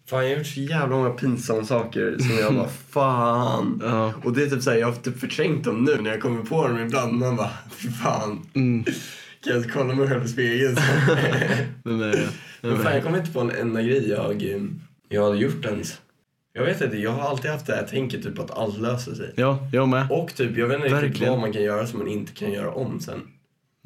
Fan, 0.07 0.25
jag 0.25 0.31
har 0.31 0.39
gjort 0.39 0.47
så 0.47 0.61
jävla 0.61 0.97
många 0.97 1.11
pinsamma 1.11 1.65
saker 1.65 2.17
som 2.19 2.39
jag 2.39 2.55
bara, 2.55 2.69
fan. 2.91 3.81
Ja. 3.85 4.13
Och 4.25 4.33
det 4.33 4.43
är 4.43 4.47
typ 4.47 4.63
såhär, 4.63 4.79
jag 4.79 4.87
har 4.87 4.95
typ 4.95 5.21
förträngt 5.21 5.65
dem 5.65 5.85
nu 5.85 6.03
när 6.03 6.11
jag 6.11 6.21
kommer 6.21 6.43
på 6.43 6.69
dem 6.69 6.81
ibland. 6.81 7.13
Man 7.13 7.37
bara, 7.37 7.51
fy 7.71 7.89
fan. 7.89 8.47
Mm. 8.55 8.85
Kan 9.45 9.55
jag 9.55 9.73
kolla 9.73 9.95
mig 9.95 10.09
själv 10.09 10.25
i 10.25 10.29
spegeln? 10.29 10.77
Är 11.85 12.11
det? 12.13 12.29
Vem 12.61 12.73
Men 12.73 12.83
fan, 12.83 12.95
jag 12.95 13.03
kommer 13.03 13.19
inte 13.19 13.33
på 13.33 13.41
en 13.41 13.51
enda 13.51 13.83
grej 13.83 14.09
jag, 14.09 14.43
eh, 14.43 14.63
jag 15.09 15.25
hade 15.25 15.39
gjort 15.39 15.65
ens. 15.65 16.01
Jag 16.53 16.65
vet 16.65 16.81
inte, 16.81 16.97
jag 16.97 17.11
har 17.11 17.29
alltid 17.29 17.51
haft 17.51 17.67
det 17.67 17.75
här 17.75 17.87
tänket 17.87 18.23
typ 18.23 18.39
att 18.39 18.51
allt 18.51 18.79
löser 18.79 19.15
sig. 19.15 19.33
Ja, 19.37 19.69
jag 19.73 19.89
med. 19.89 20.07
Och 20.11 20.35
typ, 20.35 20.57
jag 20.57 20.67
vet 20.67 20.85
inte 20.85 21.03
riktigt 21.03 21.29
vad 21.29 21.39
man 21.39 21.53
kan 21.53 21.63
göra 21.63 21.87
som 21.87 21.99
man 21.99 22.09
inte 22.09 22.33
kan 22.33 22.53
göra 22.53 22.71
om 22.71 23.01
sen. 23.01 23.21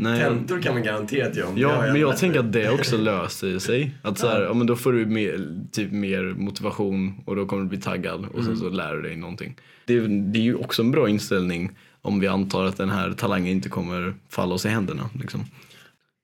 Nej. 0.00 0.21
Tentor 0.21 0.62
kan 0.62 0.75
man 0.75 0.83
garanterat 0.83 1.37
göra 1.37 1.49
om. 1.49 1.59
Ja, 1.59 1.81
men 1.81 2.00
jag 2.00 2.11
lärt 2.11 2.19
tänker 2.19 2.41
att 2.41 2.53
det 2.53 2.71
också 2.71 2.97
löser 2.99 3.59
sig. 3.59 3.95
Att 4.03 4.19
så 4.19 4.29
här, 4.29 4.43
ja, 4.43 4.55
men 4.55 4.67
då 4.67 4.77
får 4.77 4.93
du 4.93 5.06
mer, 5.06 5.56
typ 5.73 5.93
mer 5.93 6.23
motivation 6.25 7.23
och 7.27 7.37
då 7.37 7.47
kommer 7.47 7.62
du 7.62 7.69
bli 7.69 7.79
taggad 7.81 8.27
och 8.33 8.45
sen 8.45 8.56
så 8.56 8.69
lär 8.71 8.95
du 8.97 9.03
dig 9.03 9.17
någonting. 9.17 9.56
Det, 9.85 9.95
är- 9.97 10.33
det 10.33 10.39
är 10.39 10.43
ju 10.43 10.55
också 10.55 10.83
en 10.83 10.91
bra 10.91 11.09
inställning 11.09 11.71
om 12.03 12.21
vi 12.21 12.27
antar 12.27 12.65
att 12.65 12.77
den 12.77 12.91
här 12.91 13.12
talangen 13.12 13.53
inte 13.53 13.69
kommer 13.69 14.15
falla 14.29 14.55
oss 14.55 14.67
i 14.67 14.69
händerna. 14.69 15.11
Liksom. 15.21 15.45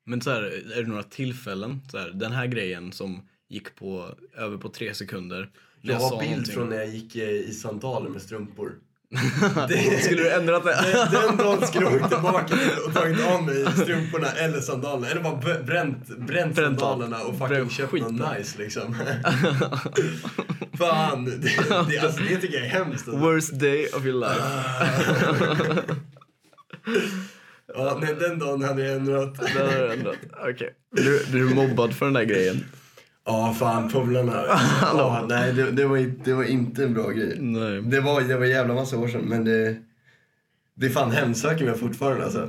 Men 0.07 0.21
så 0.21 0.31
här, 0.31 0.43
är 0.79 0.83
det 0.83 0.89
några 0.89 1.03
tillfällen, 1.03 1.81
så 1.91 1.99
här, 1.99 2.11
den 2.15 2.33
här 2.33 2.47
grejen 2.47 2.93
som 2.93 3.21
gick 3.49 3.75
på 3.75 4.09
över 4.37 4.57
på 4.57 4.69
tre 4.69 4.95
sekunder. 4.95 5.49
Jag 5.81 6.01
sa 6.01 6.09
har 6.09 6.19
bild 6.21 6.31
någonting. 6.31 6.55
från 6.55 6.69
när 6.69 6.77
jag 6.77 6.89
gick 6.89 7.17
i 7.17 7.51
sandaler 7.53 8.11
med 8.11 8.23
strumpor. 8.23 8.73
Skulle 10.03 10.23
du 10.23 10.31
ändrat 10.31 10.65
det? 10.65 11.09
Den 11.13 11.37
dagen 11.37 11.67
skulle 11.67 11.85
jag 11.85 11.95
åkt 11.95 12.13
tillbaka 12.13 12.55
och 12.87 12.95
tagit 12.95 13.27
av 13.27 13.43
mig 13.43 13.67
strumporna 13.73 14.31
eller 14.31 14.61
sandalerna. 14.61 15.09
Eller 15.11 15.21
bara 15.23 15.63
bränt, 15.63 16.19
bränt, 16.19 16.57
sandalerna 16.57 17.21
och 17.21 17.39
fucking 17.39 17.49
Bränt 17.49 17.73
köpt 17.73 17.91
skiten. 17.91 18.17
något 18.17 18.39
nice 18.39 18.59
liksom. 18.59 18.95
Fan, 20.79 21.25
det, 21.25 21.37
det, 21.89 21.99
alltså, 21.99 22.21
det 22.29 22.37
tycker 22.37 22.57
jag 22.57 22.67
är 22.67 22.71
hemskt. 22.71 23.09
Alltså. 23.09 23.17
Worst 23.17 23.61
day 23.61 23.87
of 23.87 24.05
your 24.07 24.21
life. 24.21 24.43
Ja, 27.77 27.99
nej, 28.03 28.15
den 28.21 28.39
dagen 28.39 28.63
hade 28.63 28.83
jag 28.87 28.97
ändrat. 28.97 29.35
Den 29.55 29.67
har 29.67 29.79
du 29.79 29.93
ändrat. 29.93 30.17
Okej. 30.51 30.75
Du, 30.91 31.25
du 31.33 31.51
är 31.51 31.55
mobbad 31.55 31.95
för 31.95 32.05
den 32.07 32.15
där 32.15 32.25
grejen. 32.25 32.65
Ja, 33.27 33.55
fan 33.59 33.89
polarna. 33.91 34.33
Ja, 34.83 35.27
nej, 35.29 35.53
det, 35.53 35.71
det, 35.71 35.87
var, 35.87 35.97
inte- 35.97 36.31
det 36.31 36.35
var 36.35 36.45
inte 36.45 36.85
en 36.85 36.95
bra 36.95 37.11
grej. 37.11 37.37
Nej. 37.41 37.83
Det 37.83 38.01
var, 38.01 38.21
det 38.21 38.37
var 38.37 38.47
jävla 38.47 38.75
massa 38.75 38.99
år 38.99 39.09
sedan, 39.09 39.25
men 39.25 39.45
det... 39.45 39.77
Det 40.77 40.87
är 40.87 40.91
fan 40.91 41.11
hemsöker 41.11 41.65
mig 41.65 41.79
fortfarande 41.79 42.25
alltså. 42.25 42.49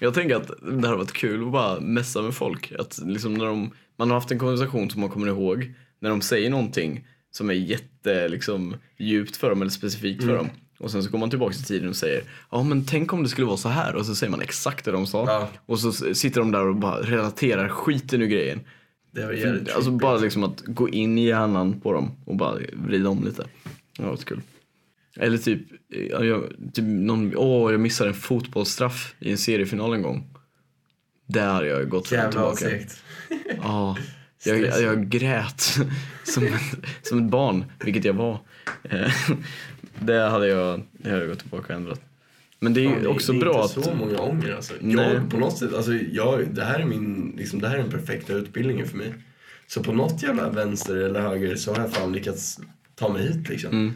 Jag 0.00 0.14
tänker 0.14 0.36
att 0.36 0.50
det 0.80 0.86
hade 0.88 0.96
varit 0.98 1.12
kul 1.12 1.46
att 1.46 1.52
bara 1.52 1.80
messa 1.80 2.22
med 2.22 2.34
folk. 2.34 2.72
Att 2.78 3.00
liksom 3.04 3.34
när 3.34 3.44
de, 3.46 3.70
man 3.98 4.10
har 4.10 4.14
haft 4.16 4.30
en 4.30 4.38
konversation 4.38 4.90
som 4.90 5.00
man 5.00 5.10
kommer 5.10 5.26
ihåg. 5.28 5.74
När 6.00 6.10
de 6.10 6.20
säger 6.20 6.50
någonting 6.50 7.06
som 7.30 7.50
är 7.50 7.54
jätte 7.54 8.28
liksom, 8.28 8.74
djupt 8.98 9.36
för 9.36 9.50
dem 9.50 9.60
eller 9.62 9.70
specifikt 9.70 10.24
för 10.24 10.36
dem. 10.36 10.48
Och 10.78 10.90
sen 10.90 11.02
så 11.02 11.10
går 11.10 11.18
man 11.18 11.30
tillbaka 11.30 11.52
till 11.54 11.64
tiden 11.64 11.88
och 11.88 11.96
säger 11.96 12.22
ja 12.50 12.62
men 12.62 12.84
tänk 12.86 13.12
om 13.12 13.22
det 13.22 13.28
skulle 13.28 13.46
vara 13.46 13.56
så 13.56 13.68
här. 13.68 13.94
Och 13.94 14.06
så 14.06 14.14
säger 14.14 14.30
man 14.30 14.40
exakt 14.40 14.84
det 14.84 14.92
de 14.92 15.06
sa. 15.06 15.24
Ja. 15.26 15.48
Och 15.66 15.78
så 15.78 15.92
sitter 15.92 16.40
de 16.40 16.52
där 16.52 16.66
och 16.66 16.76
bara 16.76 17.00
relaterar 17.02 17.68
skiten 17.68 18.22
ur 18.22 18.26
grejen. 18.26 18.60
Det 19.14 19.24
var 19.26 19.32
jävligt 19.32 19.60
Alltså 19.68 19.82
trippigt. 19.82 20.00
bara 20.02 20.18
liksom 20.18 20.44
att 20.44 20.60
gå 20.66 20.88
in 20.88 21.18
i 21.18 21.26
hjärnan 21.26 21.80
på 21.80 21.92
dem 21.92 22.10
och 22.24 22.36
bara 22.36 22.58
vrida 22.72 23.08
om 23.08 23.24
lite. 23.24 23.46
Det 23.98 24.02
var 24.04 24.16
kul. 24.16 24.40
Eller 25.16 25.38
typ, 25.38 25.60
ja, 26.10 26.24
jag, 26.24 26.44
typ 26.72 26.84
någon, 26.84 27.36
åh 27.36 27.72
jag 27.72 27.80
missade 27.80 28.10
en 28.10 28.14
fotbollsstraff 28.14 29.14
i 29.18 29.30
en 29.30 29.38
seriefinal 29.38 29.94
en 29.94 30.02
gång. 30.02 30.24
Där 31.26 31.52
hade 31.52 31.66
jag 31.66 31.88
gått 31.88 32.08
fram 32.08 32.18
Jävla 32.18 32.30
tillbaka. 32.32 32.56
segt. 32.56 33.02
Ja, 33.62 33.96
jag, 34.44 34.60
jag, 34.60 34.82
jag 34.82 35.08
grät 35.08 35.60
som, 36.24 36.48
som 37.02 37.18
ett 37.18 37.30
barn, 37.30 37.64
vilket 37.84 38.04
jag 38.04 38.14
var. 38.14 38.38
Eh, 38.82 39.12
Det 40.00 40.18
hade 40.30 40.46
jag, 40.48 40.82
det 40.92 41.08
hade 41.10 41.20
jag 41.22 41.30
gått 41.30 41.38
tillbaka 41.38 41.64
och 41.64 41.70
ändrat. 41.80 42.00
Men 42.62 42.74
det 42.74 42.80
är 42.80 43.00
ju 43.00 43.06
också 43.06 43.32
det 43.32 43.38
är 43.38 43.40
bra 43.40 43.62
inte 43.64 43.80
att... 43.80 43.84
så 43.84 43.94
många 43.94 44.18
ånger 44.18 44.54
alltså. 44.54 44.74
Jag 44.80 45.30
på 45.30 45.36
något 45.38 45.58
sätt, 45.58 45.74
alltså 45.74 45.92
jag, 45.92 46.54
det 46.54 46.64
här 46.64 46.80
är 46.80 46.84
min, 46.84 47.34
liksom, 47.38 47.60
det 47.60 47.68
här 47.68 47.74
är 47.78 47.82
den 47.82 47.90
perfekta 47.90 48.32
utbildningen 48.32 48.86
för 48.86 48.96
mig. 48.96 49.14
Så 49.66 49.82
på 49.82 49.92
något 49.92 50.22
jävla 50.22 50.50
vänster 50.50 50.96
eller 50.96 51.20
höger 51.20 51.56
så 51.56 51.74
har 51.74 51.80
jag 51.80 51.92
fan 51.92 52.12
lyckats 52.12 52.60
ta 52.94 53.12
mig 53.12 53.22
hit 53.22 53.48
liksom. 53.48 53.70
Mm. 53.70 53.92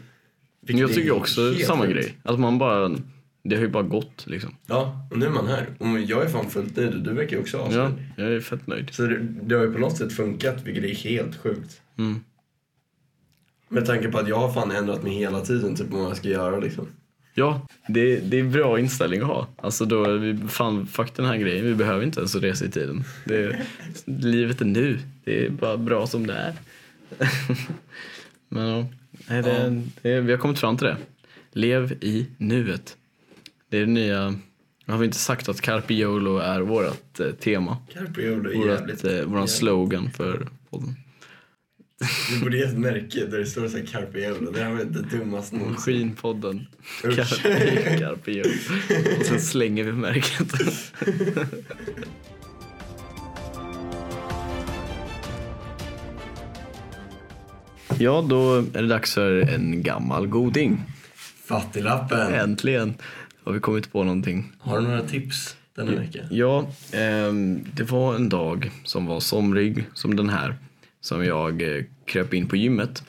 Jag 0.61 0.93
tycker 0.93 1.11
också 1.11 1.53
samma 1.53 1.83
sjukt. 1.85 1.93
grej. 1.93 2.17
Att 2.23 2.39
man 2.39 2.57
bara, 2.57 2.95
det 3.43 3.55
har 3.55 3.63
ju 3.63 3.69
bara 3.69 3.83
gått 3.83 4.23
liksom. 4.27 4.55
Ja, 4.65 5.07
och 5.11 5.17
nu 5.17 5.25
är 5.25 5.29
man 5.29 5.47
här. 5.47 5.67
Och 5.77 5.99
jag 5.99 6.23
är 6.23 6.29
fan 6.29 6.49
fullt 6.49 6.75
nöjd 6.75 6.93
och 6.93 7.01
du 7.01 7.13
verkar 7.13 7.35
ju 7.35 7.41
också 7.41 7.57
Ja, 7.57 7.63
asnöjd. 7.67 7.93
jag 8.17 8.27
är 8.33 8.39
fett 8.39 8.67
nöjd. 8.67 8.89
Så 8.93 9.01
det, 9.01 9.19
det 9.19 9.55
har 9.55 9.65
ju 9.65 9.73
på 9.73 9.79
något 9.79 9.97
sätt 9.97 10.13
funkat, 10.13 10.63
vilket 10.63 10.83
är 10.83 11.09
helt 11.09 11.35
sjukt. 11.35 11.81
Mm. 11.97 12.19
Med 13.69 13.85
tanke 13.85 14.07
på 14.11 14.17
att 14.17 14.27
jag 14.29 14.39
har 14.39 14.53
fan 14.53 14.71
ändrat 14.71 15.03
mig 15.03 15.13
hela 15.13 15.41
tiden, 15.41 15.75
typ 15.75 15.87
vad 15.89 16.03
jag 16.03 16.17
ska 16.17 16.27
göra 16.29 16.59
liksom. 16.59 16.87
Ja, 17.39 17.61
det, 17.87 18.19
det 18.19 18.39
är 18.39 18.43
bra 18.43 18.79
inställning 18.79 19.21
att 19.21 19.27
ha. 19.27 19.47
Alltså 19.57 19.85
då, 19.85 20.03
är 20.03 20.17
vi, 20.17 20.47
fan 20.47 20.87
fuck 20.87 21.15
den 21.15 21.25
här 21.25 21.37
grejen, 21.37 21.65
vi 21.65 21.75
behöver 21.75 22.03
inte 22.05 22.19
ens 22.19 22.35
resa 22.35 22.65
i 22.65 22.69
tiden. 22.71 23.03
Det, 23.25 23.59
livet 24.05 24.61
är 24.61 24.65
nu, 24.65 24.99
det 25.23 25.45
är 25.45 25.49
bara 25.49 25.77
bra 25.77 26.07
som 26.07 26.27
det 26.27 26.33
är. 26.33 26.53
Men 28.49 28.85
nej, 29.29 29.41
det, 29.43 29.63
Ja. 29.63 29.81
det, 30.01 30.21
vi 30.21 30.31
har 30.31 30.39
kommit 30.39 30.59
fram 30.59 30.77
till 30.77 30.87
det. 30.87 30.97
Lev 31.51 31.91
i 32.01 32.27
nuet. 32.37 32.97
Det 33.69 33.77
är 33.77 33.81
det 33.81 33.91
nya 33.91 34.35
Har 34.85 34.97
vi 34.97 35.05
inte 35.05 35.17
sagt 35.17 35.49
att 35.49 35.61
Carpe 35.61 35.93
Yolo 35.93 36.37
är 36.37 36.61
vårt 36.61 37.19
eh, 37.19 37.31
tema? 37.31 37.77
Carpe 37.93 38.21
Diem 38.21 38.45
är 38.45 38.53
Vårat, 38.55 38.79
jävligt... 38.79 39.03
eh, 39.05 39.11
våran 39.11 39.31
jävligt- 39.33 39.49
slogan 39.49 40.11
för 40.11 40.47
podden. 40.69 40.95
Du 42.29 42.39
borde 42.39 42.57
ge 42.57 42.63
ett 42.63 42.77
märke 42.77 43.25
där 43.25 43.37
det 43.37 43.45
står 43.45 43.67
så 43.67 43.77
här 43.77 43.85
Carpe 43.85 44.19
Diem. 44.19 44.53
Det 44.53 44.63
här 44.63 44.71
var 44.71 44.83
det 44.83 45.01
dummaste 45.01 45.55
någonsin. 45.55 45.73
Maskinpodden. 45.73 46.67
Usch. 47.05 47.15
Carpe, 47.15 47.97
Carpe 47.99 48.31
Yolo. 48.31 48.49
Och 49.19 49.25
sen 49.25 49.41
slänger 49.41 49.83
vi 49.83 49.91
märket. 49.91 50.53
Ja, 57.99 58.25
då 58.29 58.55
är 58.55 58.81
det 58.81 58.87
dags 58.87 59.13
för 59.13 59.49
en 59.49 59.83
gammal 59.83 60.27
goding. 60.27 60.81
Fattiglappen. 61.45 62.33
Äntligen 62.33 62.93
har 63.43 63.53
vi 63.53 63.59
kommit 63.59 63.91
på 63.91 64.03
någonting. 64.03 64.51
Har 64.59 64.77
du 64.81 64.87
några 64.87 65.01
tips 65.01 65.55
denna 65.75 65.91
vecka? 65.91 66.19
Ja, 66.31 66.67
ehm, 66.91 67.65
det 67.73 67.83
var 67.83 68.15
en 68.15 68.29
dag 68.29 68.71
som 68.83 69.05
var 69.05 69.19
somrig 69.19 69.85
som 69.93 70.15
den 70.15 70.29
här 70.29 70.55
som 71.01 71.25
jag 71.25 71.77
eh, 71.77 71.83
kröp 72.05 72.33
in 72.33 72.47
på 72.47 72.55
gymmet. 72.55 73.03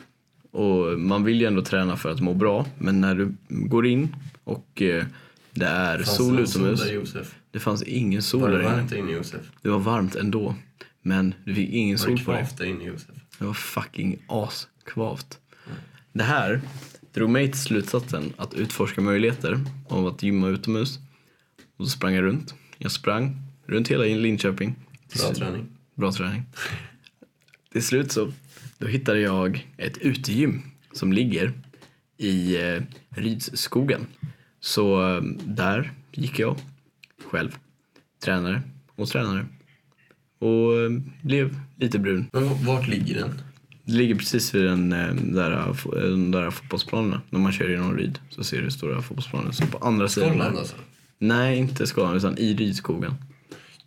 Och 0.50 0.98
man 1.00 1.24
vill 1.24 1.40
ju 1.40 1.46
ändå 1.46 1.62
träna 1.62 1.96
för 1.96 2.10
att 2.10 2.20
må 2.20 2.34
bra, 2.34 2.66
men 2.78 3.00
när 3.00 3.14
du 3.14 3.34
går 3.48 3.86
in 3.86 4.16
och 4.44 4.82
eh, 4.82 5.04
det 5.52 5.66
är 5.66 5.96
Fanns 5.98 6.16
sol 6.16 6.36
det 6.36 6.42
utomhus. 6.42 6.90
Josef? 6.90 7.34
Det 7.50 7.58
fanns 7.58 7.82
ingen 7.82 8.22
sol 8.22 8.40
Var 8.40 8.48
det 8.50 8.54
där 8.56 8.62
inne. 8.64 8.72
varmt 8.76 8.92
inne 8.92 9.12
Josef? 9.12 9.40
Det 9.62 9.68
var 9.68 9.78
varmt 9.78 10.14
ändå, 10.14 10.54
men 11.02 11.34
du 11.44 11.54
fick 11.54 11.70
ingen 11.70 11.96
Var 11.98 12.06
det 12.10 12.16
sol 12.16 12.24
på 12.24 12.32
dig. 12.32 12.40
kvavt 12.40 12.58
där 12.58 12.64
inne 12.66 12.84
Josef? 12.84 13.14
Det 13.38 13.44
var 13.44 13.54
fucking 13.54 14.18
askvavt. 14.26 15.38
Det 16.12 16.22
här 16.24 16.60
drog 17.14 17.30
mig 17.30 17.50
till 17.50 17.60
slutsatsen 17.60 18.32
att 18.36 18.54
utforska 18.54 19.00
möjligheter 19.00 19.60
om 19.88 20.06
att 20.06 20.22
gymma 20.22 20.48
utomhus. 20.48 20.98
Och 21.76 21.84
så 21.84 21.90
sprang 21.90 22.14
jag 22.14 22.24
runt. 22.24 22.54
Jag 22.78 22.90
sprang 22.90 23.36
runt 23.66 23.88
hela 23.88 24.04
Linköping. 24.04 24.74
Bra 25.20 25.34
träning. 25.34 25.66
Bra 25.94 26.12
träning. 26.12 26.42
Till 27.72 27.82
slut 27.84 28.12
så 28.12 28.32
då 28.78 28.86
hittade 28.86 29.20
jag 29.20 29.66
ett 29.76 29.98
utegym 29.98 30.62
som 30.92 31.12
ligger 31.12 31.52
i 32.16 32.56
eh, 32.62 32.82
Rydsskogen. 33.10 34.06
Så 34.60 35.16
eh, 35.16 35.22
där 35.44 35.92
gick 36.12 36.38
jag 36.38 36.56
själv, 37.30 37.56
tränare 38.24 38.62
och 38.96 39.08
tränare. 39.08 39.46
Och 40.38 40.80
eh, 40.80 40.90
blev 41.22 41.60
lite 41.76 41.98
brun. 41.98 42.26
Men 42.32 42.64
vart 42.64 42.88
ligger 42.88 43.14
den? 43.14 43.40
Det 43.84 43.92
ligger 43.92 44.14
precis 44.14 44.54
vid 44.54 44.64
den 44.64 44.92
eh, 44.92 45.14
där, 45.14 45.68
eh, 45.68 45.74
den 45.92 46.30
där 46.30 46.50
fotbollsplanen. 46.50 47.20
När 47.30 47.40
man 47.40 47.52
kör 47.52 47.68
genom 47.68 47.96
Ryd 47.96 48.18
så 48.30 48.44
ser 48.44 48.62
du 48.62 48.70
stora 48.70 49.02
fotbollsplanen. 49.02 49.52
Så 49.52 49.66
på 49.66 49.78
andra 49.78 50.08
sidan. 50.08 50.28
Skålland 50.30 50.54
där- 50.54 50.60
alltså? 50.60 50.76
Nej, 51.18 51.58
inte 51.58 51.86
Skåland 51.86 52.16
utan 52.16 52.38
i 52.38 52.54
Rydskogen. 52.54 53.14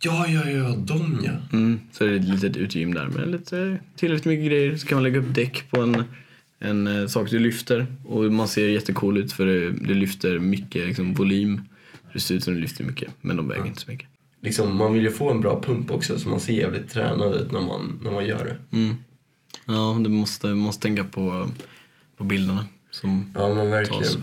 Ja, 0.04 0.26
ja, 0.28 0.50
ja, 0.50 0.74
de 0.76 1.20
ja. 1.24 1.30
Mm, 1.52 1.80
så 1.92 2.04
är 2.04 2.08
det 2.08 2.16
ett 2.16 2.24
litet 2.24 2.56
utegym 2.56 2.94
där 2.94 3.06
med 3.06 3.28
lite 3.30 3.78
tillräckligt 3.96 4.24
mycket 4.24 4.46
grejer. 4.46 4.76
Så 4.76 4.86
kan 4.86 4.96
man 4.96 5.02
lägga 5.02 5.18
upp 5.18 5.34
däck 5.34 5.70
på 5.70 5.80
en, 5.80 6.04
en 6.58 6.86
eh, 6.86 7.06
sak 7.06 7.30
du 7.30 7.38
lyfter. 7.38 7.86
Och 8.04 8.32
man 8.32 8.48
ser 8.48 8.68
jättecool 8.68 9.18
ut 9.18 9.32
för 9.32 9.46
det, 9.46 9.70
det 9.70 9.94
lyfter 9.94 10.38
mycket 10.38 10.86
liksom, 10.86 11.14
volym. 11.14 11.60
Det 12.12 12.20
ser 12.20 12.34
ut 12.34 12.44
som 12.44 12.54
det 12.54 12.60
lyfter 12.60 12.84
mycket, 12.84 13.10
men 13.20 13.36
de 13.36 13.48
väger 13.48 13.66
inte 13.66 13.80
så 13.80 13.90
mycket. 13.90 14.08
Liksom, 14.40 14.76
man 14.76 14.92
vill 14.92 15.02
ju 15.02 15.10
få 15.10 15.30
en 15.30 15.40
bra 15.40 15.62
pump 15.62 15.90
också 15.90 16.18
så 16.18 16.28
man 16.28 16.40
ser 16.40 16.52
jävligt 16.52 16.90
tränad 16.90 17.34
ut 17.34 17.52
när 17.52 17.60
man, 17.60 18.00
när 18.02 18.10
man 18.10 18.26
gör 18.26 18.44
det. 18.44 18.76
Mm. 18.76 18.96
Ja, 19.66 19.98
du 20.00 20.10
måste, 20.10 20.46
måste 20.46 20.82
tänka 20.82 21.04
på, 21.04 21.48
på 22.16 22.24
bilderna. 22.24 22.66
Som, 22.90 23.32
Ja, 23.34 23.54
men 23.54 23.56
Tas. 23.56 23.72
verkligen. 23.72 24.22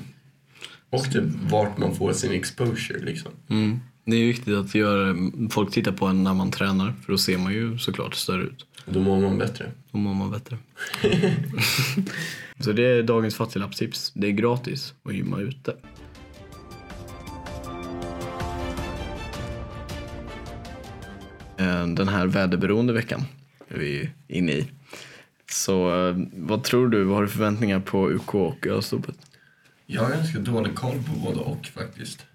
Och 0.89 1.11
typ 1.11 1.23
vart 1.51 1.77
man 1.77 1.95
får 1.95 2.13
sin 2.13 2.31
exposure 2.31 2.99
liksom. 3.05 3.31
mm. 3.47 3.79
Det 4.09 4.15
är 4.15 4.25
viktigt 4.25 4.55
att 4.55 4.75
göra, 4.75 5.15
folk 5.49 5.71
tittar 5.71 5.91
på 5.91 6.05
en 6.05 6.23
när 6.23 6.33
man 6.33 6.51
tränar 6.51 6.93
för 7.05 7.11
då 7.11 7.17
ser 7.17 7.37
man 7.37 7.53
ju 7.53 7.77
såklart 7.77 8.15
större 8.15 8.43
ut. 8.43 8.65
Då 8.85 8.99
mår 8.99 9.21
man 9.21 9.37
bättre. 9.37 9.71
Då 9.91 9.97
mår 9.97 10.13
man 10.13 10.31
bättre. 10.31 10.57
så 12.59 12.71
det 12.71 12.85
är 12.85 13.03
dagens 13.03 13.35
fattiglappstips. 13.35 14.11
Det 14.15 14.27
är 14.27 14.31
gratis 14.31 14.93
att 15.03 15.15
gymma 15.15 15.39
ute. 15.39 15.75
Eh, 21.57 21.87
Den 21.87 22.07
här 22.07 22.27
väderberoende 22.27 22.93
veckan 22.93 23.21
är 23.67 23.79
vi 23.79 24.09
inne 24.27 24.51
i. 24.51 24.67
Så 25.51 26.07
eh, 26.09 26.15
vad 26.33 26.63
tror 26.63 26.89
du? 26.89 27.03
Vad 27.03 27.15
har 27.15 27.23
du 27.23 27.29
förväntningar 27.29 27.79
på 27.79 28.09
UK 28.09 28.35
och 28.35 28.67
Östopet? 28.67 29.15
Jag 29.85 30.01
har 30.03 30.09
ganska 30.09 30.39
dålig 30.39 30.75
koll 30.75 30.97
på 31.03 31.19
både 31.19 31.39
och 31.39 31.65
faktiskt. 31.65 32.25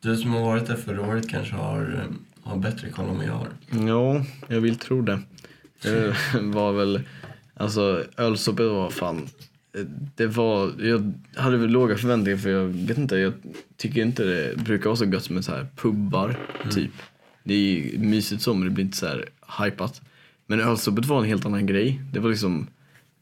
Du 0.00 0.16
som 0.16 0.30
har 0.30 0.40
varit 0.40 0.66
där 0.66 0.76
förra 0.76 1.02
året 1.02 1.28
kanske 1.28 1.54
har, 1.54 1.80
eh, 1.80 2.14
har 2.50 2.58
bättre 2.58 2.90
koll 2.90 3.08
än 3.08 3.16
vad 3.16 3.26
jag 3.26 3.32
har. 3.32 3.48
Ja, 3.88 4.24
jag 4.48 4.60
vill 4.60 4.76
tro 4.76 5.02
det. 5.02 5.20
Det 5.82 6.14
var 6.42 6.72
väl, 6.72 7.00
alltså 7.54 8.04
ölsoppet 8.16 8.66
var 8.66 8.90
fan, 8.90 9.28
det 10.14 10.26
var, 10.26 10.72
jag 10.78 11.12
hade 11.36 11.56
väl 11.56 11.70
låga 11.70 11.96
förväntningar 11.96 12.38
för 12.38 12.50
jag 12.50 12.64
vet 12.64 12.98
inte, 12.98 13.16
jag 13.16 13.32
tycker 13.76 14.02
inte 14.02 14.24
det 14.24 14.56
brukar 14.56 14.84
vara 14.84 14.96
så 14.96 15.04
gött 15.04 15.30
med 15.30 15.44
så 15.44 15.52
här 15.52 15.66
pubbar 15.76 16.36
typ. 16.70 16.90
Det 17.42 17.54
är 17.54 17.98
mysigt 17.98 18.42
så 18.42 18.54
men 18.54 18.68
det 18.68 18.74
blir 18.74 18.84
inte 18.84 18.96
så 18.96 19.06
här 19.06 19.28
hypat. 19.64 20.02
Men 20.46 20.60
ölsoppet 20.60 21.06
var 21.06 21.18
en 21.18 21.24
helt 21.24 21.46
annan 21.46 21.66
grej. 21.66 22.00
Det 22.12 22.20
var 22.20 22.30
liksom, 22.30 22.66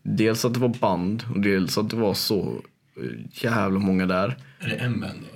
dels 0.03 0.45
att 0.45 0.55
det 0.55 0.61
var 0.61 0.69
band 0.69 1.25
och 1.35 1.41
dels 1.41 1.79
att 1.79 1.91
det 1.91 1.97
var 1.97 2.15
så 2.15 2.63
eh, 2.97 3.45
jävla 3.45 3.79
många 3.79 4.07
där. 4.07 4.37
Är 4.61 4.69
det 4.69 4.75
en 4.75 5.01
band 5.01 5.19
då? 5.33 5.36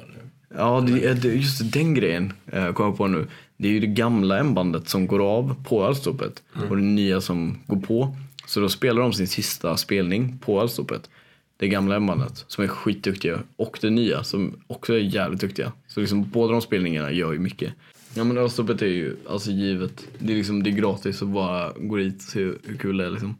Ja, 0.54 0.80
det, 0.80 1.24
just 1.24 1.72
den 1.72 1.94
grejen 1.94 2.32
eh, 2.46 2.72
kom 2.72 2.86
jag 2.86 2.96
på 2.96 3.06
nu. 3.06 3.26
Det 3.56 3.68
är 3.68 3.72
ju 3.72 3.80
det 3.80 3.86
gamla 3.86 4.38
M-bandet 4.38 4.88
som 4.88 5.06
går 5.06 5.20
av 5.36 5.64
på 5.64 5.84
ölstoppet 5.84 6.42
och 6.68 6.76
det 6.76 6.82
nya 6.82 7.20
som 7.20 7.58
går 7.66 7.80
på. 7.80 8.16
Så 8.46 8.60
då 8.60 8.68
spelar 8.68 9.02
de 9.02 9.12
sin 9.12 9.28
sista 9.28 9.76
spelning 9.76 10.38
på 10.38 10.62
ölstoppet. 10.62 11.10
Det 11.56 11.68
gamla 11.68 11.96
M-bandet 11.96 12.44
som 12.48 12.64
är 12.64 12.68
skitduktiga 12.68 13.38
och 13.56 13.78
det 13.80 13.90
nya 13.90 14.24
som 14.24 14.56
också 14.66 14.94
är 14.94 14.98
jävligt 14.98 15.40
duktiga. 15.40 15.72
Så 15.88 16.00
liksom 16.00 16.28
båda 16.30 16.52
de 16.52 16.60
spelningarna 16.62 17.12
gör 17.12 17.32
ju 17.32 17.38
mycket. 17.38 17.72
Ja 18.14 18.24
men 18.24 18.38
ölstoppet 18.38 18.82
är 18.82 18.86
ju 18.86 19.16
alltså 19.28 19.50
givet. 19.50 20.06
Det 20.18 20.32
är 20.32 20.36
liksom 20.36 20.62
det 20.62 20.70
är 20.70 20.74
gratis 20.74 21.22
att 21.22 21.28
bara 21.28 21.72
gå 21.76 21.96
dit 21.96 22.16
och 22.16 22.22
se 22.22 22.40
hur 22.40 22.76
kul 22.78 22.96
det 22.96 23.06
är 23.06 23.10
liksom. 23.10 23.36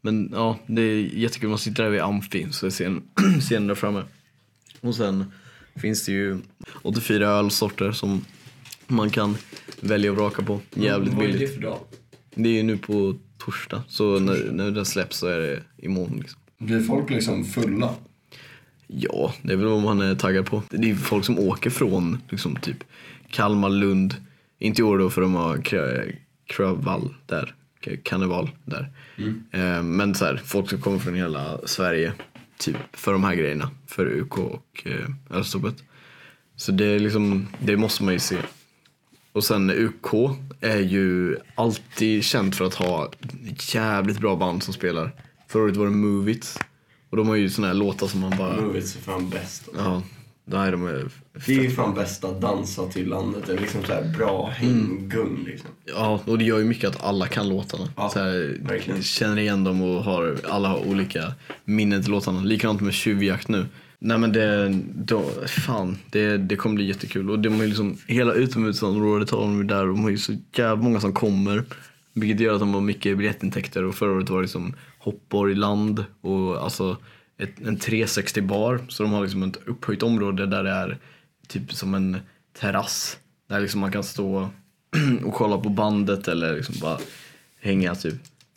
Men 0.00 0.30
ja, 0.34 0.58
det 0.66 0.82
är 0.82 1.00
jättekul. 1.00 1.48
Man 1.48 1.58
sitter 1.58 1.82
där 1.82 1.90
vid 1.90 2.00
amfin 2.00 2.52
så 2.52 2.66
är 2.66 2.70
scen- 2.70 3.02
scenen 3.40 3.66
där 3.66 3.74
framme. 3.74 4.02
Och 4.80 4.94
sen 4.94 5.24
finns 5.76 6.06
det 6.06 6.12
ju 6.12 6.38
84 6.82 7.28
ölsorter 7.28 7.92
som 7.92 8.24
man 8.86 9.10
kan 9.10 9.36
välja 9.80 10.10
och 10.10 10.16
vraka 10.16 10.42
på. 10.42 10.60
Jävligt 10.74 11.14
Vad 11.14 11.22
är 11.24 11.26
det 11.28 11.32
billigt. 11.32 11.54
för 11.54 11.60
dag? 11.62 11.78
Det 12.34 12.48
är 12.48 12.52
ju 12.52 12.62
nu 12.62 12.76
på 12.76 13.16
torsdag, 13.38 13.82
så 13.88 14.18
när, 14.18 14.50
när 14.52 14.70
den 14.70 14.84
släpps 14.84 15.16
så 15.18 15.26
är 15.26 15.38
det 15.38 15.60
imorgon. 15.76 16.18
Liksom. 16.20 16.40
Blir 16.58 16.80
folk 16.80 17.10
liksom 17.10 17.44
fulla? 17.44 17.94
Ja, 18.86 19.34
det 19.42 19.52
är 19.52 19.56
väl 19.56 19.66
vad 19.66 19.82
man 19.82 20.00
är 20.00 20.14
taggad 20.14 20.46
på. 20.46 20.62
Det 20.70 20.90
är 20.90 20.94
folk 20.94 21.24
som 21.24 21.38
åker 21.38 21.70
från 21.70 22.18
liksom, 22.28 22.56
typ 22.56 22.84
Kalmar, 23.30 23.68
Lund. 23.70 24.14
Inte 24.58 24.80
i 24.82 24.84
år 24.84 24.98
då 24.98 25.10
för 25.10 25.20
de 25.20 25.34
har 25.34 25.56
kra- 25.56 26.16
kravall 26.46 27.14
där. 27.26 27.54
Karneval 28.02 28.50
där. 28.64 28.90
Eh, 29.50 29.82
men 29.82 30.14
så 30.14 30.24
här, 30.24 30.40
folk 30.44 30.70
som 30.70 30.80
kommer 30.80 30.98
från 30.98 31.14
hela 31.14 31.58
Sverige 31.66 32.12
typ 32.58 32.76
för 32.92 33.12
de 33.12 33.24
här 33.24 33.34
grejerna. 33.34 33.70
För 33.86 34.06
UK 34.06 34.38
och 34.38 34.82
eh, 34.84 35.36
Ölstoppet. 35.36 35.74
Så 36.56 36.72
det 36.72 36.86
är 36.86 36.98
liksom, 36.98 37.48
det 37.60 37.76
måste 37.76 38.04
man 38.04 38.12
ju 38.12 38.18
se. 38.20 38.36
Och 39.32 39.44
sen 39.44 39.70
UK 39.70 40.14
är 40.60 40.80
ju 40.80 41.36
alltid 41.54 42.24
känt 42.24 42.56
för 42.56 42.64
att 42.64 42.74
ha 42.74 43.10
jävligt 43.58 44.18
bra 44.18 44.36
band 44.36 44.62
som 44.62 44.74
spelar. 44.74 45.10
Förra 45.48 45.62
året 45.62 45.76
var 45.76 45.84
det 45.84 45.92
Move 45.92 46.32
It. 46.32 46.58
Och 47.10 47.16
de 47.16 47.28
har 47.28 47.36
ju 47.36 47.50
såna 47.50 47.66
här 47.66 47.74
låtar 47.74 48.06
som 48.06 48.20
man 48.20 48.34
bara... 48.38 48.60
Movies 48.60 48.96
är 48.96 49.00
fan 49.00 49.30
bäst. 49.30 49.68
Ja, 49.76 50.02
är 50.52 50.72
de 50.72 50.86
är 50.86 51.08
Det 51.46 51.52
är 51.52 51.62
ju 51.62 51.70
fan 51.70 51.94
bästa 51.94 52.32
dansa 52.32 52.86
till 52.86 53.08
landet. 53.08 53.42
Det 53.46 53.52
är 53.52 53.58
liksom 53.58 53.84
så 53.84 53.92
här 53.92 54.12
bra 54.18 54.50
hänggung 54.54 55.44
liksom. 55.46 55.70
Ja, 55.84 56.20
och 56.24 56.38
det 56.38 56.44
gör 56.44 56.58
ju 56.58 56.64
mycket 56.64 56.90
att 56.90 57.04
alla 57.04 57.26
kan 57.26 57.48
låtarna. 57.48 57.88
Ja, 57.96 58.08
så 58.08 58.18
här, 58.18 58.58
verkligen. 58.60 59.02
känner 59.02 59.38
igen 59.38 59.64
dem 59.64 59.82
och 59.82 60.04
har, 60.04 60.36
alla 60.48 60.68
har 60.68 60.88
olika 60.88 61.32
minnen 61.64 62.02
till 62.02 62.10
låtarna. 62.10 62.40
Likadant 62.40 62.80
med 62.80 62.94
Tjuvjakt 62.94 63.48
nu. 63.48 63.66
Nej 63.98 64.18
men 64.18 64.32
det, 64.32 64.68
då, 64.94 65.24
fan, 65.46 65.98
det, 66.10 66.36
det 66.36 66.56
kommer 66.56 66.74
bli 66.74 66.84
jättekul. 66.84 67.30
Och 67.30 67.38
de 67.38 67.48
har 67.48 67.62
ju 67.62 67.66
liksom, 67.66 67.96
hela 68.06 68.32
utomhusområdet 68.32 69.30
har 69.30 69.40
de 69.40 69.66
där. 69.66 69.86
De 69.86 70.02
har 70.02 70.10
ju 70.10 70.18
så 70.18 70.36
jävla 70.56 70.82
många 70.82 71.00
som 71.00 71.12
kommer. 71.12 71.64
Vilket 72.12 72.40
gör 72.40 72.54
att 72.54 72.60
de 72.60 72.74
har 72.74 72.80
mycket 72.80 73.16
biljettintäkter. 73.16 73.84
Och 73.84 73.94
förra 73.94 74.12
året 74.12 74.30
var 74.30 74.36
det 74.36 74.42
liksom 74.42 74.74
Hoppborg 74.98 75.54
land 75.54 76.04
och 76.20 76.64
alltså 76.64 76.96
ett, 77.38 77.60
en 77.60 77.76
360 77.76 78.40
bar. 78.40 78.80
Så 78.88 79.02
de 79.02 79.12
har 79.12 79.22
liksom 79.22 79.42
ett 79.42 79.58
upphöjt 79.66 80.02
område 80.02 80.46
där 80.46 80.64
det 80.64 80.70
är 80.70 80.98
typ 81.48 81.72
som 81.72 81.94
en 81.94 82.18
terrass. 82.58 83.18
Där 83.48 83.60
liksom 83.60 83.80
man 83.80 83.92
kan 83.92 84.04
stå 84.04 84.50
och 85.24 85.34
kolla 85.34 85.58
på 85.58 85.68
bandet 85.68 86.28
eller 86.28 86.56
liksom 86.56 86.74
bara 86.80 86.98
hänga 87.60 87.94
typ. 87.94 88.14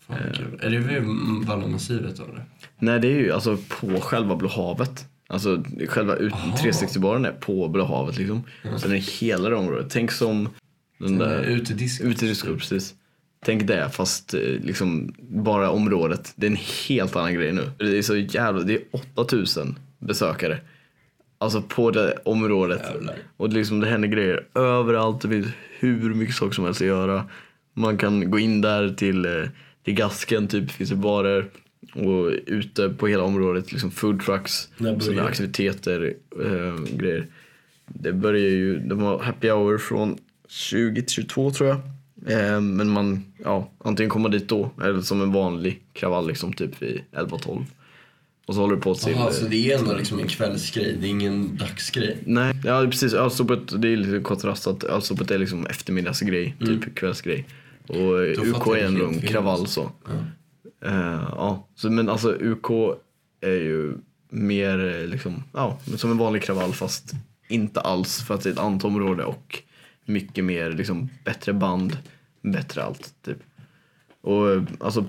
Fan, 0.07 0.17
kul. 0.33 0.59
Är 0.61 0.69
det 0.69 0.77
vid 0.77 1.03
Vallamassivet 1.47 2.17
då 2.17 2.23
eller? 2.23 2.45
Nej 2.79 2.99
det 2.99 3.07
är 3.07 3.19
ju 3.19 3.31
alltså 3.31 3.57
på 3.67 4.01
själva 4.01 4.35
Blå 4.35 4.49
havet. 4.49 5.05
Alltså 5.27 5.63
själva 5.87 6.15
ut, 6.15 6.33
360-baren 6.33 7.25
är 7.25 7.31
på 7.31 7.67
Blå 7.67 7.85
havet 7.85 8.17
liksom. 8.17 8.43
Sen 8.63 8.91
är 8.91 8.95
det 8.95 9.01
hela 9.01 9.49
det 9.49 9.55
området. 9.55 9.87
Tänk 9.89 10.11
som 10.11 10.49
den 10.97 11.17
där... 11.17 11.41
Utedisk. 11.41 12.01
Utedisko, 12.01 12.57
precis. 12.57 12.95
Tänk 13.45 13.67
det 13.67 13.89
fast 13.89 14.33
eh, 14.33 14.39
liksom 14.41 15.13
bara 15.19 15.69
området. 15.69 16.33
Det 16.35 16.47
är 16.47 16.51
en 16.51 16.57
helt 16.87 17.15
annan 17.15 17.33
grej 17.33 17.51
nu. 17.51 17.71
Det 17.77 17.97
är 17.97 18.01
så 18.01 18.17
jävla, 18.17 18.61
det 18.63 18.73
är 18.73 18.81
8000 19.15 19.79
besökare. 19.99 20.59
Alltså 21.37 21.61
på 21.61 21.91
det 21.91 22.17
området. 22.23 22.81
Jävlar. 22.93 23.15
Och 23.37 23.49
det, 23.49 23.55
liksom, 23.55 23.79
det 23.79 23.87
händer 23.87 24.07
grejer 24.07 24.47
överallt. 24.55 25.21
Det 25.21 25.29
finns 25.29 25.47
hur 25.79 26.13
mycket 26.13 26.35
saker 26.35 26.53
som 26.53 26.65
helst 26.65 26.81
att 26.81 26.87
göra. 26.87 27.25
Man 27.73 27.97
kan 27.97 28.31
gå 28.31 28.39
in 28.39 28.61
där 28.61 28.89
till, 28.89 29.25
eh, 29.25 29.31
till 29.83 29.93
Gasken, 29.93 30.47
typ 30.47 30.71
finns 30.71 30.89
det 30.89 30.95
barer. 30.95 31.45
Och 31.93 32.31
ute 32.45 32.89
på 32.89 33.07
hela 33.07 33.23
området, 33.23 33.71
liksom 33.71 33.91
food 33.91 34.21
trucks, 34.21 34.69
sådana 34.99 35.23
aktiviteter, 35.23 36.13
eh, 36.45 36.95
grejer. 36.97 37.25
Det 37.85 38.13
börjar 38.13 38.49
ju, 38.49 38.79
de 38.79 38.99
har 38.99 39.19
happy 39.19 39.49
hour 39.49 39.77
från 39.77 40.17
20 40.47 41.01
till 41.01 41.09
22 41.13 41.51
tror 41.51 41.69
jag. 41.69 41.79
Eh, 42.29 42.61
men 42.61 42.89
man, 42.89 43.23
ja, 43.43 43.71
antingen 43.77 44.09
kommer 44.09 44.29
dit 44.29 44.49
då 44.49 44.71
eller 44.83 45.01
som 45.01 45.21
en 45.21 45.31
vanlig 45.31 45.81
kravall 45.93 46.27
liksom 46.27 46.53
typ 46.53 46.81
vid 46.81 47.01
11-12. 47.11 47.65
Och 48.45 48.55
så 48.55 48.61
håller 48.61 48.75
du 48.75 48.81
på 48.81 48.95
till... 48.95 49.11
Jaha, 49.11 49.27
eh, 49.27 49.33
så 49.33 49.45
det 49.45 49.71
är 49.71 49.79
ändå 49.79 49.93
liksom 49.93 50.19
en 50.19 50.27
kvällsgrej, 50.27 50.97
det 51.01 51.07
är 51.07 51.09
ingen 51.09 51.57
dagsgrej. 51.57 52.17
Nej, 52.25 52.53
ja 52.65 52.81
precis. 52.85 53.13
Ölstopet, 53.13 53.81
det 53.81 53.87
är 53.87 53.97
lite 53.97 54.23
kontrast 54.23 54.67
att 54.67 54.83
ölstopet 54.83 55.31
är 55.31 55.37
liksom 55.37 55.65
eftermiddagsgrej, 55.65 56.55
typ 56.59 56.95
kvällsgrej. 56.95 57.45
Och 57.87 58.23
eh, 58.23 58.55
UK 58.55 58.67
är 58.67 58.85
ändå 58.85 59.05
en 59.05 59.21
kravall 59.21 59.67
så. 59.67 59.91
Ja. 60.05 60.11
Eh, 60.89 61.29
ja, 61.31 61.67
så, 61.75 61.91
men 61.91 62.09
alltså 62.09 62.31
UK 62.31 62.97
är 63.41 63.51
ju 63.51 63.93
mer 64.29 64.95
eh, 64.95 65.07
liksom, 65.07 65.43
ja, 65.53 65.79
som 65.95 66.11
en 66.11 66.17
vanlig 66.17 66.43
kravall 66.43 66.73
fast 66.73 67.13
inte 67.47 67.81
alls 67.81 68.23
för 68.23 68.35
att 68.35 68.41
det 68.41 68.49
är 68.49 68.53
ett 68.53 68.59
annat 68.59 68.83
område 68.83 69.23
och 69.23 69.63
mycket 70.05 70.43
mer 70.43 70.71
liksom 70.71 71.09
bättre 71.23 71.53
band, 71.53 71.97
bättre 72.51 72.83
allt 72.83 73.13
typ. 73.25 73.37
Och 74.21 74.45
alltså 74.79 75.05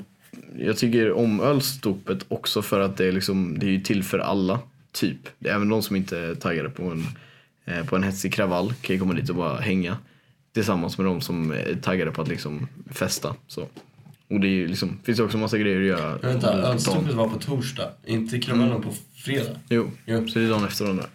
jag 0.58 0.76
tycker 0.76 1.12
om 1.12 1.40
ölstopet 1.40 2.24
också 2.28 2.62
för 2.62 2.80
att 2.80 2.96
det 2.96 3.06
är 3.06 3.12
liksom, 3.12 3.58
det 3.58 3.66
är 3.66 3.70
ju 3.70 3.80
till 3.80 4.04
för 4.04 4.18
alla 4.18 4.60
typ. 4.92 5.28
Det 5.38 5.48
är 5.48 5.54
även 5.54 5.68
de 5.68 5.82
som 5.82 5.96
inte 5.96 6.18
är 6.18 6.34
taggade 6.34 6.70
på 6.70 6.82
en, 6.82 7.04
eh, 7.64 7.86
på 7.86 7.96
en 7.96 8.02
hetsig 8.02 8.34
kravall 8.34 8.74
kan 8.80 8.96
ju 8.96 9.00
komma 9.00 9.14
dit 9.14 9.30
och 9.30 9.36
bara 9.36 9.60
hänga 9.60 9.96
tillsammans 10.54 10.98
med 10.98 11.06
de 11.06 11.20
som 11.20 11.50
är 11.50 11.78
taggade 11.82 12.10
på 12.10 12.22
att 12.22 12.28
liksom 12.28 12.68
festa. 12.90 13.34
Så. 13.46 13.68
Och 14.30 14.40
det 14.40 14.46
är 14.46 14.50
ju 14.52 14.68
liksom, 14.68 14.98
finns 15.04 15.18
ju 15.18 15.22
också 15.24 15.38
massa 15.38 15.58
grejer 15.58 15.80
att 15.80 15.86
göra. 15.86 16.18
Men 16.22 16.30
vänta, 16.32 16.52
ölstopet 16.52 17.14
var 17.14 17.28
på 17.28 17.38
torsdag, 17.38 17.90
inte 18.06 18.38
kravallen 18.38 18.82
på 18.82 18.92
fredag? 19.14 19.56
Jo, 19.68 19.90
Jo. 20.06 20.28
så 20.28 20.38
det 20.38 20.44
är 20.44 20.48
dagen 20.48 20.64
efter 20.64 20.84
varandra. 20.84 21.06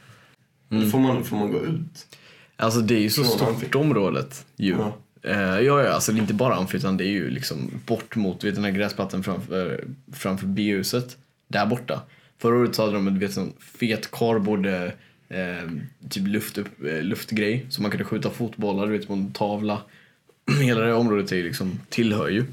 Får, 0.92 1.00
man, 1.00 1.24
får 1.24 1.38
man 1.38 1.51
gå 1.51 1.65
ut? 1.65 2.18
Alltså 2.56 2.80
det 2.82 2.96
är 2.96 3.00
ju 3.00 3.10
så 3.10 3.24
stort 3.24 3.75
området 3.75 4.46
ju. 4.56 4.72
Ja. 4.72 4.98
Eh, 5.24 5.60
ja, 5.60 5.84
ja, 5.84 5.89
alltså 5.89 6.12
det 6.12 6.18
är 6.18 6.22
inte 6.22 6.34
bara 6.34 6.56
amfi 6.56 6.77
utan 6.77 6.98
det 6.98 7.03
är 7.03 7.12
ju 7.12 7.30
liksom 7.30 7.82
bort 7.86 8.15
mot 8.15 8.44
vet, 8.44 8.56
den 8.56 8.63
här 8.63 8.72
gräsplattan 8.72 9.24
framför, 9.24 9.84
framför 10.13 10.48
B-huset. 10.48 11.18
Där 11.48 11.65
borta. 11.65 12.01
Förra 12.38 12.56
året 12.56 12.75
så 12.75 12.82
hade 12.82 12.94
de 12.94 13.08
en 13.08 13.20
vet, 13.20 13.34
sån 13.34 13.53
fet 13.60 14.12
cardboard 14.12 14.65
eh, 14.65 15.70
typ 16.10 16.27
luft, 16.27 16.58
eh, 16.58 16.63
luftgrej 17.01 17.65
så 17.70 17.82
man 17.82 17.92
kunde 17.92 18.06
skjuta 18.06 18.30
fotbollar 18.30 18.88
du 18.88 18.98
vet, 18.98 19.08
på 19.08 19.13
en 19.13 19.32
tavla. 19.32 19.82
Hela 20.62 20.82
det 20.82 20.94
området 20.94 21.32
är 21.32 21.44
liksom, 21.44 21.80
tillhör 21.89 22.30
ju. 22.30 22.46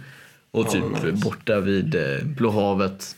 Och 0.51 0.67
Ja, 0.67 0.71
typ 0.71 0.85
nice. 1.05 1.25
borta 1.25 1.61
vid 1.61 1.95
eh, 1.95 2.25
Blå 2.25 2.51
havet. 2.51 3.17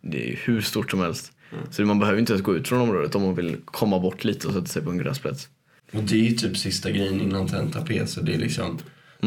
Det 0.00 0.32
är 0.32 0.40
hur 0.44 0.60
stort 0.60 0.90
som 0.90 1.00
helst. 1.00 1.32
Mm. 1.52 1.64
Så 1.70 1.82
man 1.82 1.98
behöver 1.98 2.18
inte 2.18 2.32
ens 2.32 2.44
gå 2.44 2.56
ut 2.56 2.68
från 2.68 2.80
området 2.80 3.14
om 3.14 3.22
man 3.22 3.34
vill 3.34 3.56
komma 3.64 3.98
bort 3.98 4.24
lite 4.24 4.48
och 4.48 4.54
sätta 4.54 4.66
sig 4.66 4.82
på 4.82 4.90
en 4.90 4.98
gräsplätt. 4.98 5.48
Och 5.92 6.02
det 6.02 6.14
är 6.14 6.22
ju 6.22 6.32
typ 6.32 6.56
sista 6.56 6.90
grejen 6.90 7.20
innan 7.20 7.48
tenta 7.48 7.80
P, 7.80 8.06
så 8.06 8.20
det 8.20 8.34
är 8.34 8.38
liksom... 8.38 8.78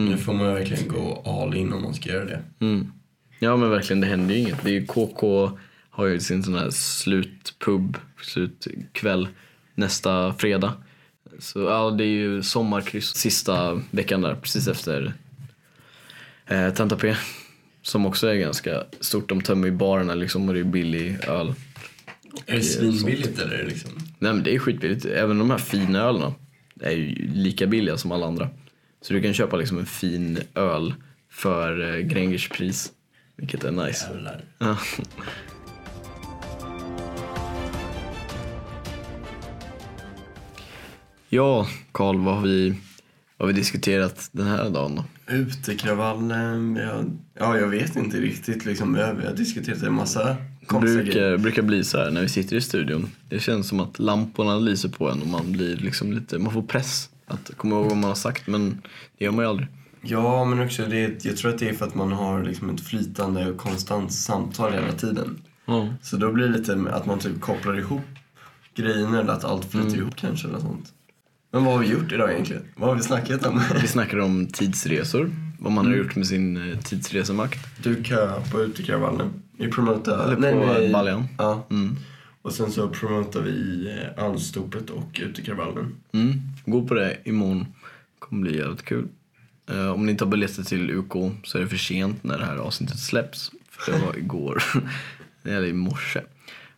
Nu 0.06 0.18
får 0.18 0.34
man 0.34 0.54
verkligen 0.54 0.88
gå 0.88 1.24
all 1.26 1.56
in 1.56 1.74
om 1.74 1.84
man 1.84 1.94
ska 1.94 2.10
göra 2.10 2.26
det. 2.26 2.44
Mm. 2.60 2.92
Ja 3.40 3.58
men 3.58 3.70
verkligen, 3.70 4.02
det 4.02 4.08
händer 4.08 4.36
ju 4.36 4.42
inget. 4.42 4.64
Det 4.64 4.70
är 4.70 4.74
ju 4.74 4.86
KK 4.86 5.52
har 5.98 6.06
ju 6.06 6.20
sin 6.20 6.44
sån 6.44 6.56
här 6.56 6.70
slutpub, 6.70 7.98
slutkväll 8.22 9.28
nästa 9.76 10.34
fredag. 10.34 10.74
Så 11.40 11.60
ja, 11.60 11.92
det 11.92 12.04
är 12.04 12.08
ju 12.08 12.44
sommarkryss 12.44 13.16
sista 13.16 13.82
veckan 13.92 14.22
där, 14.22 14.36
precis 14.36 14.68
efter 14.68 15.14
eh, 16.48 16.74
Tenta 16.74 16.96
P. 16.96 17.16
Som 17.82 18.06
också 18.06 18.28
är 18.28 18.36
ganska 18.36 18.84
stort. 19.00 19.30
De 19.30 19.42
tömmer 19.42 19.68
ju 19.68 19.74
barerna 19.74 20.16
liksom 20.16 20.48
och 20.48 20.54
det 20.54 20.60
är 20.60 20.64
billig 20.64 21.18
öl. 21.28 21.54
Är 22.46 22.56
det 22.56 22.62
svinbilligt 22.62 23.40
eller 23.40 23.66
liksom... 23.66 23.92
Nej 24.20 24.34
men 24.34 24.44
det 24.44 24.56
är 24.56 24.60
skitbilligt. 24.60 25.06
Även 25.06 25.40
de 25.40 25.52
här 25.52 25.58
fina 25.58 26.00
ölerna 26.00 26.34
är 26.82 26.92
ju 26.92 27.32
lika 27.34 27.68
billiga 27.68 27.98
som 27.98 28.12
alla 28.12 28.26
andra. 28.26 28.50
Så 29.02 29.14
du 29.14 29.22
kan 29.22 29.34
köpa 29.34 29.58
liksom 29.58 29.78
en 29.78 29.86
fin 29.86 30.40
öl 30.56 30.94
för 31.30 31.96
eh, 31.96 32.00
Gränges 32.00 32.50
pris. 32.50 32.92
Vilket 33.36 33.64
är 33.64 33.72
nice. 33.72 34.06
Jävlar. 34.14 34.44
Ja. 34.58 34.78
Ja, 41.30 41.68
Karl, 41.92 42.18
vad 42.18 42.36
har 42.36 42.42
vi, 42.42 42.70
vad 43.38 43.48
har 43.48 43.48
vi 43.48 43.54
diskuterat 43.54 44.30
den 44.32 44.48
här 44.48 44.70
dagen 44.70 44.96
då? 44.96 45.06
Utekravallen, 45.34 46.76
jag, 46.76 47.18
ja 47.40 47.58
jag 47.58 47.68
vet 47.68 47.96
inte 47.96 48.18
riktigt 48.18 48.66
liksom. 48.66 48.94
Vi 48.94 49.02
har, 49.02 49.34
diskuterat 49.36 49.84
en 49.84 49.94
massa 49.94 50.36
konstiga 50.66 51.04
brukar, 51.04 51.38
brukar 51.38 51.62
bli 51.62 51.84
så 51.84 51.98
här 51.98 52.12
när 52.12 52.22
vi 52.22 52.30
sitter 52.30 52.56
i 52.56 52.62
studion. 52.62 53.10
Det 53.30 53.40
känns 53.40 53.68
som 53.68 53.80
att 53.80 54.00
lamporna 54.00 54.60
lyser 54.60 54.90
på 54.90 55.10
en 55.10 55.22
och 55.22 55.28
man 55.28 55.52
blir 55.52 55.76
liksom 55.76 56.14
lite, 56.14 56.40
man 56.40 56.54
får 56.54 56.62
press 56.62 57.10
att 57.28 57.58
komma 57.58 57.76
ihåg 57.76 57.86
vad 57.86 57.98
man 57.98 58.10
har 58.10 58.16
sagt 58.16 58.48
men 58.48 58.82
det 59.18 59.26
gör 59.26 59.32
man 59.32 59.46
ju 59.46 59.50
aldrig. 59.50 59.68
Ja, 60.02 60.46
men 60.46 60.60
också 60.66 60.86
det, 60.86 61.26
jag 61.26 61.38
tror 61.38 61.52
att 61.52 61.60
det 61.60 61.70
är 61.70 61.74
för 61.74 61.86
att 61.86 61.96
man 61.96 62.12
har 62.12 62.44
liksom 62.44 62.70
ett 62.70 62.82
flytande 62.82 63.52
och 63.52 63.58
konstant 63.58 64.14
samtal 64.14 64.74
hela 64.74 64.92
tiden. 64.92 65.42
Ja. 65.66 65.88
Så 66.02 66.18
då 66.18 66.32
blir 66.32 66.48
det 66.48 66.58
lite 66.58 66.86
att 66.92 67.06
man 67.06 67.20
typ 67.20 67.42
kopplar 67.42 67.80
ihop 67.80 68.06
grejerna 68.76 69.20
eller 69.20 69.34
att 69.34 69.44
allt 69.44 69.72
flyter 69.72 69.98
ihop 69.98 70.16
kanske 70.16 70.48
eller 70.48 70.60
sånt. 70.60 70.94
Men 71.52 71.66
vad 71.66 71.74
har 71.74 71.80
vi 71.82 71.88
gjort 71.88 72.12
idag 72.12 72.32
egentligen? 72.32 72.64
Vad 72.76 72.90
har 72.90 72.96
vi 72.96 73.04
snackat 73.04 73.46
om? 73.46 73.62
Vi 73.82 73.88
snackar 73.88 74.20
om 74.20 74.48
tidsresor, 74.48 75.32
vad 75.60 75.72
man 75.72 75.86
har 75.86 75.94
gjort 75.94 76.16
med 76.16 76.28
sin 76.28 76.72
eh, 76.72 76.80
tidsresemakt. 76.80 77.60
Du 77.84 78.04
kö 78.04 78.42
på 78.52 78.62
utekravallen. 78.62 79.44
Vi 79.58 79.72
promotar... 79.72 80.34
Eller 80.34 80.88
på 80.88 80.94
Baljan. 80.94 81.28
Ja. 81.38 81.68
Mm. 81.70 81.96
Och 82.48 82.54
sen 82.54 82.72
så 82.72 82.90
promotar 82.90 83.42
vi 83.42 83.88
eh, 84.18 84.24
ölstopet 84.26 84.90
och 84.90 85.20
utekravallen. 85.24 85.96
Mm. 86.12 86.34
Gå 86.66 86.88
på 86.88 86.94
det 86.94 87.18
imorgon. 87.24 87.66
kommer 88.20 88.42
bli 88.42 88.58
jävligt 88.58 88.86
kul. 88.86 89.08
Eh, 89.70 89.90
om 89.92 90.06
ni 90.06 90.12
inte 90.12 90.24
har 90.24 90.32
biljetter 90.32 90.64
till 90.64 90.92
UK 90.92 91.12
så 91.44 91.58
är 91.58 91.62
det 91.62 91.68
för 91.68 91.78
sent 91.78 92.24
när 92.24 92.38
det 92.38 92.46
här 92.46 92.58
avsnittet 92.58 93.00
släpps. 93.00 93.52
För 93.70 93.92
det 93.92 93.98
var 94.06 94.18
igår. 94.18 94.64
Eller 95.44 95.68
i 95.68 95.74
morse. 95.74 96.22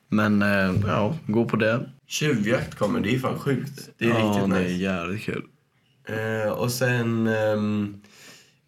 Men 0.08 0.42
eh, 0.42 0.74
ja, 0.88 1.16
gå 1.28 1.46
på 1.46 1.56
det. 1.56 1.90
Tjuvjakt 2.08 2.76
kommer, 2.76 3.00
det 3.00 3.16
är 3.16 3.20
fan 3.20 3.40
sjukt. 3.40 3.90
Det 3.98 4.06
är 4.06 4.10
ja, 4.10 4.16
riktigt 4.16 4.50
det 4.54 4.60
nice. 4.60 4.74
är 4.74 4.78
jävligt 4.78 5.22
kul. 5.22 5.44
Eh, 6.08 6.52
och 6.52 6.72
sen... 6.72 7.28
ehm, 7.28 8.02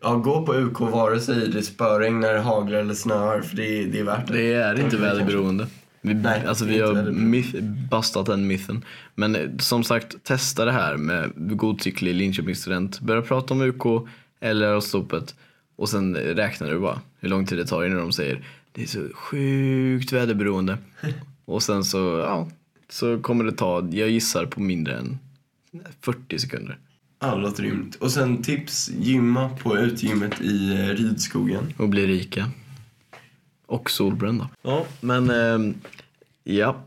ja, 0.02 0.16
gå 0.16 0.46
på 0.46 0.54
UK 0.54 0.80
vare 0.80 1.20
sig 1.20 1.48
det 1.48 1.64
spöregnar, 1.64 2.38
haglar 2.38 2.80
eller 2.80 2.94
snöar 2.94 3.42
för 3.42 3.56
det, 3.56 3.66
är- 3.80 3.88
det 3.88 4.00
är 4.00 4.04
värt 4.04 4.28
det. 4.28 4.34
Det 4.34 4.54
är 4.54 4.80
inte 4.80 4.98
väderberoende. 4.98 5.68
Vi, 6.02 6.14
Nej, 6.14 6.46
alltså, 6.46 6.66
vi 6.66 6.80
har 6.80 7.12
myth, 7.12 7.62
bastat 7.90 8.26
den 8.26 8.48
mythen. 8.48 8.86
Men 9.16 9.36
eh, 9.36 9.50
som 9.60 9.84
sagt, 9.84 10.24
testa 10.24 10.66
det 10.66 10.72
här 10.72 10.98
med 10.98 11.32
godtycklig 11.36 12.16
Linköpingsstudent. 12.16 13.00
Börja 13.00 13.22
prata 13.22 13.54
om 13.54 13.62
UK 13.62 14.08
eller 14.40 14.68
Ölstopet 14.68 15.36
och 15.76 15.90
sen 15.90 16.16
räknar 16.16 16.70
du 16.70 16.80
bara 16.80 17.02
hur 17.20 17.30
lång 17.30 17.46
tid 17.46 17.58
det 17.58 17.66
tar 17.66 17.86
innan 17.86 17.98
de 17.98 18.12
säger 18.12 18.44
det 18.72 18.84
är 18.84 18.88
så 18.88 19.08
sjukt 19.14 20.12
väderberoende. 20.12 20.78
och 21.46 21.64
sen 21.64 21.84
så, 21.84 21.98
ja, 21.98 22.50
så 22.90 23.20
kommer 23.20 23.44
det 23.44 23.52
ta, 23.52 23.90
jag 23.92 24.10
gissar 24.10 24.46
på 24.46 24.62
mindre 24.62 24.98
än 24.98 25.20
40 26.02 26.40
sekunder. 26.40 26.78
Ja, 27.20 27.36
det 27.36 27.42
låter 27.42 27.64
rimligt. 27.64 27.96
Och 27.96 28.12
sen 28.12 28.44
tips, 28.44 28.90
gymma 29.00 29.50
på 29.50 29.78
utgymmet 29.78 30.42
i 30.42 30.72
eh, 30.72 30.88
Rydskogen. 30.88 31.74
Och 31.78 31.90
bli 31.90 32.08
rika. 32.08 32.50
Och 33.72 33.92
solbrända. 33.92 34.50
Ja, 34.62 34.86
men 35.02 35.30
ehm, 35.30 35.74
ja. 36.44 36.84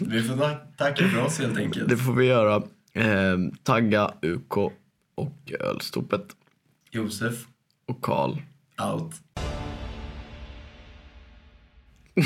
Vi 0.00 0.22
får 0.22 0.36
ta- 0.36 0.58
tacka 0.76 1.08
för 1.08 1.22
oss 1.24 1.38
helt 1.38 1.58
enkelt. 1.58 1.88
Det 1.88 1.96
får 1.96 2.12
vi 2.12 2.26
göra. 2.26 2.62
Ehm, 2.94 3.50
tagga 3.62 4.14
UK 4.22 4.56
och 5.14 5.52
Ölstopet 5.60 6.26
Josef, 6.90 7.34
och 7.86 8.00
Karl. 8.02 8.30
out. 8.94 9.14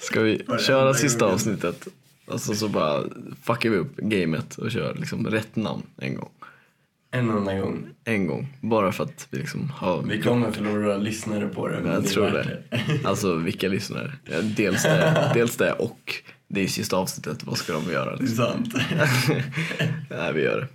Ska 0.00 0.20
vi 0.20 0.42
köra 0.66 0.94
sista 0.94 1.26
avsnittet? 1.26 1.88
Alltså 2.26 2.54
så 2.54 2.68
bara 2.68 3.02
fuckar 3.42 3.70
vi 3.70 3.76
upp 3.76 3.96
gamet 3.96 4.58
och 4.58 4.70
kör 4.70 4.94
liksom 4.94 5.26
rätt 5.26 5.56
namn 5.56 5.82
en 5.96 6.14
gång. 6.14 6.30
En 7.14 7.30
enda 7.30 7.58
gång. 7.58 7.88
En 8.04 8.26
gång. 8.26 8.56
Bara 8.60 8.92
för 8.92 9.04
att 9.04 9.26
vi 9.30 9.38
liksom 9.38 9.70
har... 9.76 10.02
Vi 10.02 10.22
kommer 10.22 10.50
förlora 10.50 10.96
lyssnare 10.96 11.48
på 11.48 11.68
det. 11.68 11.80
men 11.80 11.92
Jag 11.92 12.02
det 12.02 12.08
tror 12.08 12.30
det. 12.30 12.62
Alltså 13.04 13.34
vilka 13.34 13.68
lyssnare? 13.68 14.12
Dels, 14.56 14.82
det, 14.82 15.30
dels 15.34 15.56
det 15.56 15.72
och 15.72 16.14
Det 16.48 16.60
är 16.60 16.62
ju 16.64 16.68
sista 16.68 16.96
avsnittet, 16.96 17.44
vad 17.44 17.58
ska 17.58 17.72
de 17.72 17.92
göra? 17.92 18.16
Det 18.16 18.22
är 18.22 18.26
Liksom? 18.26 18.44
sant. 18.44 18.74
Nej, 20.10 20.32
vi 20.34 20.42
gör 20.42 20.60
det. 20.60 20.66